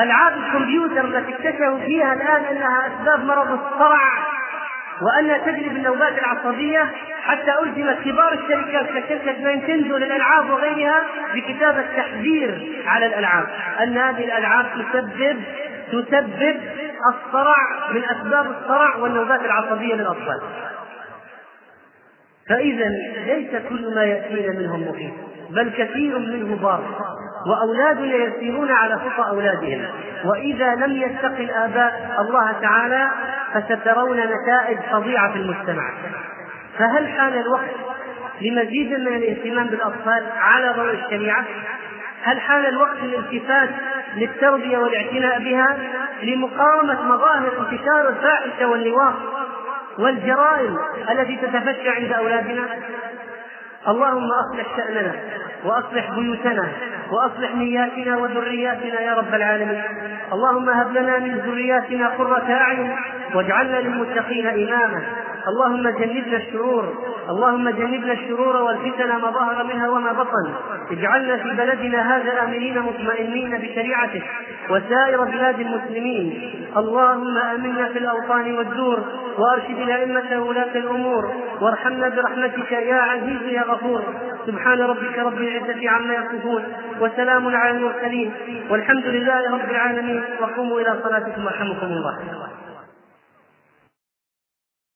ألعاب 0.00 0.32
الكمبيوتر 0.36 1.04
التي 1.04 1.34
اكتشفوا 1.34 1.78
فيها 1.78 2.12
الآن 2.12 2.44
أنها 2.44 2.86
أسباب 2.86 3.24
مرض 3.24 3.52
الصرع 3.52 4.12
وأنها 5.02 5.38
تجري 5.38 5.68
بالنوبات 5.68 6.18
العصبية 6.18 6.90
حتى 7.26 7.52
ألزمت 7.62 7.98
كبار 8.04 8.32
الشركات 8.32 8.86
كشركة 8.86 9.32
نينتندو 9.44 9.96
للألعاب 9.96 10.50
وغيرها 10.50 11.02
بكتابة 11.34 11.84
تحذير 11.96 12.82
على 12.86 13.06
الألعاب. 13.06 13.46
أن 13.82 13.98
هذه 13.98 14.24
الألعاب 14.24 14.66
تسبب 14.92 15.42
تسبب 15.92 16.60
الصرع 17.08 17.56
من 17.94 18.04
أسباب 18.04 18.46
الصرع 18.46 18.96
والنوبات 18.96 19.40
العصبية 19.44 19.94
للأطفال. 19.94 20.40
فإذا 22.48 22.88
ليس 23.26 23.50
كل 23.68 23.94
ما 23.94 24.04
يأتينا 24.04 24.58
منهم 24.58 24.88
مفيد 24.88 25.12
بل 25.50 25.70
كثير 25.70 26.18
منه 26.18 26.56
ضار 26.56 26.84
وأولادنا 27.46 28.14
يسيرون 28.14 28.70
على 28.70 28.94
خطى 28.94 29.28
أولادهم. 29.28 29.84
وإذا 30.24 30.74
لم 30.74 30.96
يتق 30.96 31.38
الآباء 31.38 32.16
الله 32.20 32.52
تعالى 32.60 33.10
فسترون 33.54 34.20
نتائج 34.20 34.78
فظيعة 34.92 35.32
في 35.32 35.38
المجتمع. 35.38 35.90
فهل 36.78 37.08
حان 37.08 37.32
الوقت 37.32 37.70
لمزيد 38.40 38.92
من 38.92 39.16
الاهتمام 39.16 39.66
بالأطفال 39.66 40.24
على 40.36 40.74
ضوء 40.76 40.90
الشريعة؟ 40.90 41.44
هل 42.22 42.40
حان 42.40 42.66
الوقت 42.66 42.96
للالتفات 43.02 43.68
للتربية 44.16 44.78
والاعتناء 44.78 45.38
بها؟ 45.38 45.76
لمقاومة 46.22 47.02
مظاهر 47.02 47.52
انتشار 47.58 48.08
الفاحشة 48.08 48.66
واللواط 48.66 49.14
والجرائم 49.98 50.78
التي 51.10 51.36
تتفشى 51.36 51.88
عند 51.88 52.12
أولادنا. 52.12 52.64
اللهم 53.88 54.28
أصلح 54.32 54.76
شأننا 54.76 55.12
وأصلح 55.64 56.10
بيوتنا 56.10 56.68
وأصلح 57.10 57.54
نياتنا 57.54 58.16
وذرياتنا 58.16 59.00
يا 59.00 59.14
رب 59.14 59.34
العالمين. 59.34 59.82
اللهم 60.32 60.70
هب 60.70 60.92
لنا 60.92 61.18
من 61.18 61.38
ذرياتنا 61.38 62.08
قرة 62.08 62.46
أعين 62.50 62.96
واجعلنا 63.34 63.76
للمتقين 63.76 64.46
إماما. 64.46 65.02
اللهم 65.48 65.88
جنبنا 65.88 66.36
الشرور 66.36 66.84
اللهم 67.28 67.70
جنبنا 67.70 68.12
الشرور 68.12 68.56
والفتن 68.56 69.08
ما 69.08 69.30
ظهر 69.30 69.64
منها 69.64 69.88
وما 69.88 70.12
بطن. 70.12 70.46
اجعلنا 70.90 71.36
في 71.36 71.50
بلدنا 71.50 72.16
هذا 72.16 72.42
آمنين 72.42 72.78
مطمئنين 72.78 73.58
بشريعتك 73.58 74.22
وسائر 74.70 75.24
بلاد 75.24 75.60
المسلمين. 75.60 76.26
اللهم 76.76 77.38
آمنا 77.38 77.88
في 77.88 77.98
الأوطان 77.98 78.58
والدور 78.58 78.98
وأرشد 79.38 79.78
الأئمة 79.78 80.42
ولاة 80.42 80.74
الأمور 80.74 81.32
وارحمنا 81.60 82.08
برحمتك 82.08 82.72
يا 82.72 82.96
عزيز 82.96 83.42
يا 83.42 83.62
غفور. 83.62 84.02
سبحان 84.46 84.78
ربك 84.78 85.18
رب 85.18 85.38
العزة 85.38 85.90
عما 85.90 86.14
يصفون 86.14 86.62
وسلام 87.00 87.56
على 87.56 87.70
المرسلين 87.70 88.32
والحمد 88.70 89.06
لله 89.06 89.50
رب 89.52 89.70
العالمين. 89.70 90.22
وقوموا 90.40 90.80
إلى 90.80 91.00
صلاتكم 91.04 91.44
ورحمكم 91.44 91.86
الله. 91.86 92.14